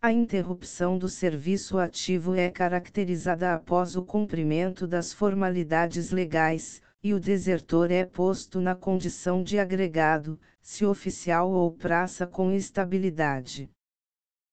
A 0.00 0.12
interrupção 0.12 0.98
do 0.98 1.08
serviço 1.08 1.78
ativo 1.78 2.34
é 2.34 2.50
caracterizada 2.50 3.54
após 3.54 3.96
o 3.96 4.04
cumprimento 4.04 4.86
das 4.86 5.12
formalidades 5.12 6.10
legais, 6.10 6.82
e 7.04 7.12
o 7.12 7.20
desertor 7.20 7.90
é 7.90 8.02
posto 8.02 8.62
na 8.62 8.74
condição 8.74 9.42
de 9.42 9.58
agregado, 9.58 10.40
se 10.62 10.86
oficial 10.86 11.50
ou 11.50 11.70
praça 11.70 12.26
com 12.26 12.50
estabilidade. 12.50 13.68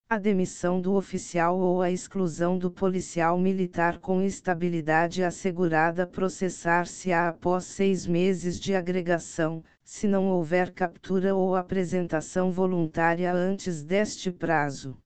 A 0.10 0.18
demissão 0.18 0.82
do 0.82 0.96
oficial 0.96 1.58
ou 1.58 1.82
a 1.82 1.90
exclusão 1.90 2.58
do 2.58 2.70
policial 2.70 3.40
militar 3.40 4.00
com 4.00 4.22
estabilidade 4.22 5.24
assegurada 5.24 6.06
processar-se-á 6.06 7.30
após 7.30 7.64
seis 7.64 8.06
meses 8.06 8.60
de 8.60 8.76
agregação, 8.76 9.64
se 9.82 10.06
não 10.06 10.28
houver 10.28 10.74
captura 10.74 11.34
ou 11.34 11.56
apresentação 11.56 12.52
voluntária 12.52 13.34
antes 13.34 13.82
deste 13.82 14.30
prazo. 14.30 14.98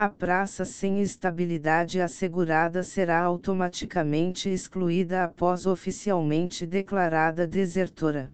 A 0.00 0.08
praça 0.08 0.64
sem 0.64 1.00
estabilidade 1.00 2.00
assegurada 2.00 2.84
será 2.84 3.18
automaticamente 3.20 4.48
excluída 4.48 5.24
após 5.24 5.66
oficialmente 5.66 6.64
declarada 6.64 7.48
desertora. 7.48 8.32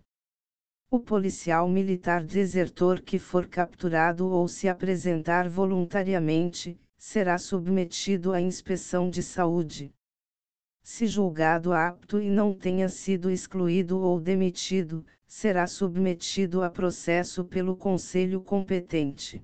O 0.91 1.01
policial 1.01 1.67
militar 1.67 2.23
desertor 2.23 3.01
que 3.01 3.19
for 3.19 3.47
capturado 3.47 4.29
ou 4.29 4.47
se 4.47 4.69
apresentar 4.69 5.49
voluntariamente, 5.49 6.79
será 6.99 7.39
submetido 7.39 8.35
à 8.35 8.43
inspeção 8.43 9.09
de 9.09 9.23
saúde. 9.23 9.91
Se 10.83 11.07
julgado 11.07 11.73
apto 11.73 12.21
e 12.21 12.29
não 12.29 12.53
tenha 12.53 12.91
sido 12.91 13.31
excluído 13.31 14.01
ou 14.01 14.21
demitido, 14.21 15.03
será 15.27 15.67
submetido 15.67 16.63
a 16.63 16.69
processo 16.69 17.43
pelo 17.43 17.75
conselho 17.75 18.43
competente 18.43 19.43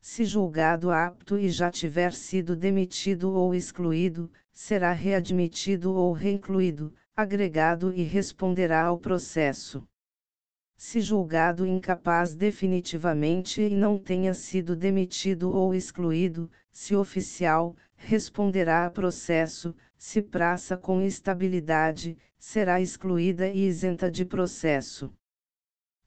se 0.00 0.24
julgado 0.24 0.90
apto 0.90 1.38
e 1.38 1.50
já 1.50 1.70
tiver 1.70 2.14
sido 2.14 2.56
demitido 2.56 3.32
ou 3.34 3.54
excluído, 3.54 4.30
será 4.50 4.92
readmitido 4.92 5.92
ou 5.92 6.12
reincluído, 6.12 6.92
agregado 7.14 7.92
e 7.92 8.02
responderá 8.02 8.84
ao 8.84 8.98
processo. 8.98 9.86
Se 10.74 11.02
julgado 11.02 11.66
incapaz 11.66 12.34
definitivamente 12.34 13.60
e 13.60 13.76
não 13.76 13.98
tenha 13.98 14.32
sido 14.32 14.74
demitido 14.74 15.54
ou 15.54 15.74
excluído, 15.74 16.50
se 16.72 16.96
oficial, 16.96 17.76
responderá 17.94 18.86
a 18.86 18.90
processo, 18.90 19.74
se 19.98 20.22
praça 20.22 20.78
com 20.78 21.02
estabilidade, 21.02 22.16
será 22.38 22.80
excluída 22.80 23.46
e 23.48 23.66
isenta 23.66 24.10
de 24.10 24.24
processo 24.24 25.12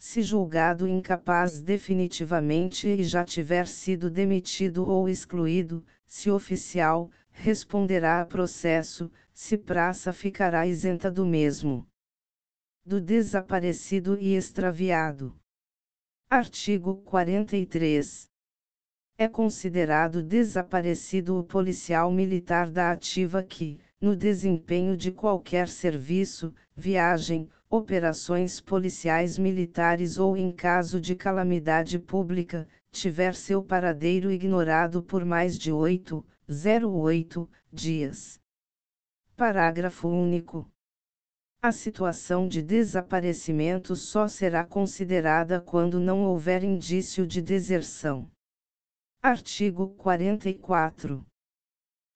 se 0.03 0.21
julgado 0.21 0.85
incapaz 0.85 1.61
definitivamente 1.61 2.89
e 2.89 3.05
já 3.05 3.23
tiver 3.23 3.65
sido 3.65 4.11
demitido 4.11 4.85
ou 4.85 5.07
excluído, 5.07 5.81
se 6.05 6.29
oficial, 6.29 7.09
responderá 7.31 8.19
a 8.19 8.25
processo, 8.25 9.09
se 9.33 9.57
praça 9.57 10.11
ficará 10.11 10.67
isenta 10.67 11.09
do 11.09 11.25
mesmo. 11.25 11.87
Do 12.85 12.99
desaparecido 12.99 14.19
e 14.19 14.35
extraviado. 14.35 15.33
Artigo 16.29 16.97
43. 16.97 18.29
É 19.17 19.29
considerado 19.29 20.21
desaparecido 20.21 21.39
o 21.39 21.45
policial 21.45 22.11
militar 22.11 22.69
da 22.69 22.91
ativa 22.91 23.41
que, 23.41 23.79
no 24.03 24.17
desempenho 24.17 24.97
de 24.97 25.13
qualquer 25.13 25.69
serviço, 25.69 26.53
viagem, 26.75 27.49
operações 27.69 28.59
policiais 28.59 29.37
militares 29.37 30.17
ou 30.17 30.35
em 30.35 30.51
caso 30.51 30.99
de 30.99 31.15
calamidade 31.15 31.97
pública, 31.97 32.67
tiver 32.91 33.33
seu 33.33 33.63
paradeiro 33.63 34.29
ignorado 34.29 35.01
por 35.01 35.23
mais 35.23 35.57
de 35.57 35.71
8, 35.71 36.21
08 36.45 37.49
dias. 37.71 38.41
Parágrafo 39.37 40.09
único. 40.09 40.69
A 41.61 41.71
situação 41.71 42.45
de 42.45 42.61
desaparecimento 42.61 43.95
só 43.95 44.27
será 44.27 44.65
considerada 44.65 45.61
quando 45.61 45.97
não 45.97 46.25
houver 46.25 46.61
indício 46.61 47.25
de 47.25 47.41
deserção. 47.41 48.29
Artigo 49.21 49.91
44. 49.91 51.25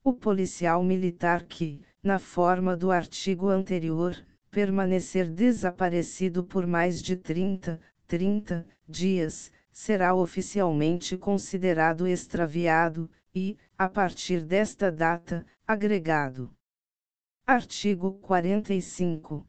O 0.07 0.13
policial 0.13 0.81
militar 0.85 1.43
que, 1.43 1.81
na 2.01 2.17
forma 2.17 2.77
do 2.77 2.91
artigo 2.91 3.49
anterior, 3.49 4.15
permanecer 4.49 5.29
desaparecido 5.29 6.45
por 6.45 6.65
mais 6.65 7.01
de 7.01 7.17
30, 7.17 7.77
30 8.07 8.65
dias, 8.87 9.51
será 9.69 10.15
oficialmente 10.15 11.17
considerado 11.17 12.07
extraviado 12.07 13.11
e, 13.35 13.57
a 13.77 13.89
partir 13.89 14.45
desta 14.45 14.89
data, 14.89 15.45
agregado. 15.67 16.55
Artigo 17.45 18.13
45. 18.13 19.45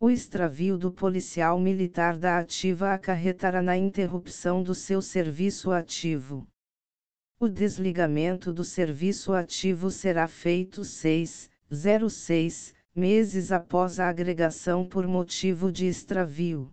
O 0.00 0.08
extravio 0.08 0.78
do 0.78 0.90
policial 0.90 1.60
militar 1.60 2.16
da 2.16 2.38
ativa 2.38 2.94
acarretará 2.94 3.60
na 3.60 3.76
interrupção 3.76 4.62
do 4.62 4.74
seu 4.74 5.02
serviço 5.02 5.70
ativo. 5.70 6.48
O 7.40 7.48
desligamento 7.48 8.52
do 8.52 8.64
serviço 8.64 9.32
ativo 9.32 9.92
será 9.92 10.26
feito 10.26 10.84
6, 10.84 11.48
06, 11.70 12.74
meses 12.92 13.52
após 13.52 14.00
a 14.00 14.08
agregação 14.08 14.84
por 14.84 15.06
motivo 15.06 15.70
de 15.70 15.86
extravio. 15.86 16.68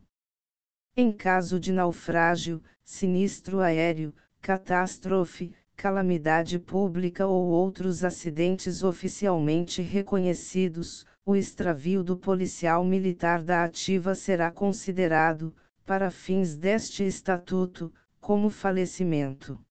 Em 0.98 1.12
caso 1.12 1.60
de 1.60 1.72
naufrágio, 1.72 2.64
sinistro 2.84 3.60
aéreo, 3.60 4.12
catástrofe, 4.42 5.54
calamidade 5.76 6.58
pública 6.58 7.28
ou 7.28 7.46
outros 7.46 8.04
acidentes 8.04 8.82
oficialmente 8.82 9.84
reconhecidos, 9.84 11.06
o 11.24 11.36
extravio 11.36 12.04
do 12.04 12.18
policial 12.18 12.84
militar 12.84 13.44
da 13.44 13.64
ativa 13.64 14.16
será 14.16 14.50
considerado, 14.50 15.56
para 15.86 16.10
fins 16.10 16.56
deste 16.56 17.04
estatuto, 17.06 17.94
como 18.20 18.50
falecimento. 18.50 19.64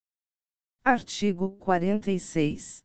Artigo 0.86 1.52
46. 1.52 2.84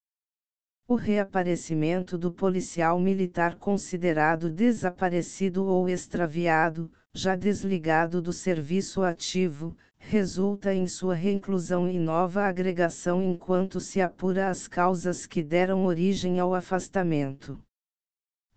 O 0.87 0.95
reaparecimento 0.95 2.17
do 2.17 2.31
policial 2.31 2.97
militar 2.97 3.55
considerado 3.55 4.49
desaparecido 4.49 5.65
ou 5.65 5.89
extraviado, 5.89 6.89
já 7.13 7.35
desligado 7.35 8.21
do 8.21 8.31
serviço 8.31 9.03
ativo, 9.03 9.75
resulta 9.97 10.73
em 10.73 10.87
sua 10.87 11.13
reinclusão 11.13 11.89
e 11.89 11.99
nova 11.99 12.43
agregação 12.43 13.21
enquanto 13.21 13.81
se 13.81 13.99
apura 13.99 14.47
as 14.47 14.65
causas 14.65 15.25
que 15.25 15.43
deram 15.43 15.83
origem 15.83 16.39
ao 16.39 16.55
afastamento. 16.55 17.61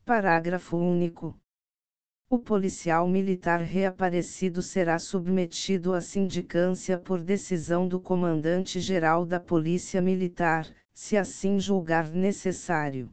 Parágrafo 0.05 0.77
único. 0.77 1.37
O 2.33 2.39
policial 2.39 3.07
militar 3.07 3.61
reaparecido 3.61 4.63
será 4.63 4.99
submetido 4.99 5.93
à 5.93 6.01
sindicância 6.01 6.99
por 6.99 7.21
decisão 7.21 7.87
do 7.87 8.01
Comandante-Geral 8.01 9.27
da 9.27 9.39
Polícia 9.39 10.01
Militar, 10.01 10.67
se 10.95 11.15
assim 11.15 11.61
julgar 11.61 12.09
necessário. 12.09 13.13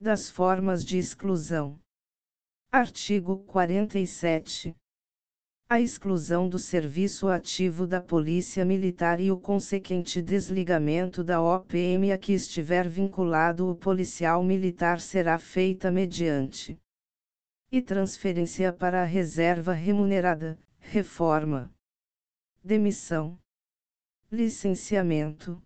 Das 0.00 0.30
formas 0.30 0.84
de 0.84 0.98
exclusão. 0.98 1.76
Artigo 2.70 3.38
47. 3.38 4.72
A 5.68 5.80
exclusão 5.80 6.48
do 6.48 6.60
serviço 6.60 7.26
ativo 7.26 7.88
da 7.88 8.00
Polícia 8.00 8.64
Militar 8.64 9.18
e 9.18 9.32
o 9.32 9.36
consequente 9.36 10.22
desligamento 10.22 11.24
da 11.24 11.42
OPM 11.42 12.12
a 12.12 12.18
que 12.18 12.32
estiver 12.32 12.88
vinculado 12.88 13.68
o 13.68 13.74
policial 13.74 14.44
militar 14.44 15.00
será 15.00 15.40
feita 15.40 15.90
mediante 15.90 16.80
e 17.72 17.80
transferência 17.80 18.70
para 18.70 19.00
a 19.00 19.06
reserva 19.06 19.72
remunerada, 19.72 20.58
reforma, 20.78 21.72
demissão, 22.62 23.38
licenciamento, 24.30 25.58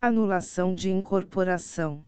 anulação 0.00 0.72
de 0.72 0.92
incorporação. 0.92 2.04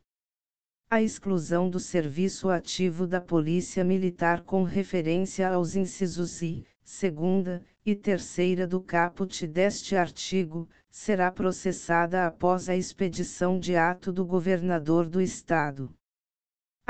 A 0.88 1.02
exclusão 1.02 1.68
do 1.68 1.80
serviço 1.80 2.50
ativo 2.50 3.04
da 3.04 3.20
Polícia 3.20 3.82
Militar 3.82 4.44
com 4.44 4.62
referência 4.62 5.48
aos 5.48 5.74
incisos 5.74 6.40
I, 6.40 6.64
segunda 6.84 7.66
e 7.84 7.96
terceira 7.96 8.64
do 8.64 8.80
caput 8.80 9.44
deste 9.44 9.96
artigo, 9.96 10.68
será 10.88 11.32
processada 11.32 12.28
após 12.28 12.68
a 12.68 12.76
expedição 12.76 13.58
de 13.58 13.74
ato 13.74 14.12
do 14.12 14.24
governador 14.24 15.08
do 15.08 15.20
Estado 15.20 15.92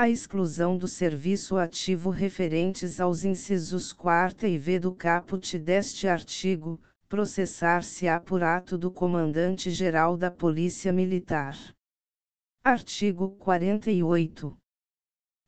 a 0.01 0.09
exclusão 0.09 0.79
do 0.79 0.87
serviço 0.87 1.57
ativo 1.57 2.09
referentes 2.09 2.99
aos 2.99 3.23
incisos 3.23 3.93
4 3.93 4.47
e 4.47 4.57
V 4.57 4.79
do 4.79 4.95
caput 4.95 5.59
deste 5.59 6.07
artigo, 6.07 6.81
processar-se-á 7.07 8.19
por 8.19 8.41
ato 8.41 8.79
do 8.79 8.89
Comandante-Geral 8.89 10.17
da 10.17 10.31
Polícia 10.31 10.91
Militar. 10.91 11.55
Artigo 12.63 13.29
48. 13.37 14.57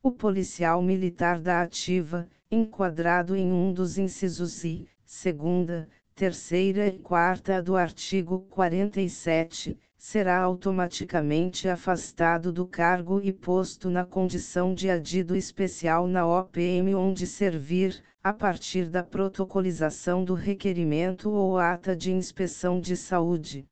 O 0.04 0.12
policial 0.12 0.84
militar 0.84 1.42
da 1.42 1.64
ativa, 1.64 2.30
enquadrado 2.52 3.36
em 3.36 3.52
um 3.52 3.74
dos 3.74 3.98
incisos 3.98 4.64
I, 4.64 4.88
segunda, 5.04 5.90
terceira 6.14 6.86
e 6.86 7.00
quarta 7.00 7.60
do 7.60 7.76
artigo 7.76 8.42
47, 8.52 9.76
será 10.06 10.42
automaticamente 10.42 11.70
afastado 11.70 12.52
do 12.52 12.68
cargo 12.68 13.22
e 13.24 13.32
posto 13.32 13.90
na 13.90 14.06
condição 14.06 14.76
de 14.76 14.90
adido 14.90 15.34
especial 15.34 16.08
na 16.08 16.28
OPM 16.28 16.94
onde 16.94 17.26
servir, 17.26 18.04
a 18.22 18.34
partir 18.34 18.90
da 18.90 19.02
protocolização 19.02 20.26
do 20.26 20.34
requerimento 20.34 21.32
ou 21.32 21.58
ata 21.58 21.96
de 21.96 22.12
inspeção 22.12 22.82
de 22.82 22.98
saúde. 22.98 23.66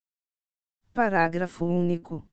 Parágrafo 0.94 1.66
único. 1.66 2.26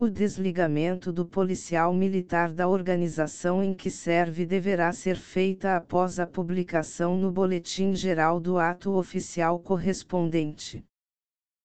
O 0.00 0.08
desligamento 0.08 1.12
do 1.12 1.26
policial 1.26 1.92
militar 1.92 2.50
da 2.50 2.66
organização 2.66 3.62
em 3.62 3.74
que 3.74 3.90
serve 3.90 4.46
deverá 4.46 4.90
ser 4.90 5.16
feita 5.16 5.76
após 5.76 6.18
a 6.18 6.26
publicação 6.26 7.18
no 7.18 7.30
Boletim 7.30 7.94
Geral 7.94 8.40
do 8.40 8.58
ato 8.58 8.94
oficial 8.94 9.60
correspondente. 9.60 10.82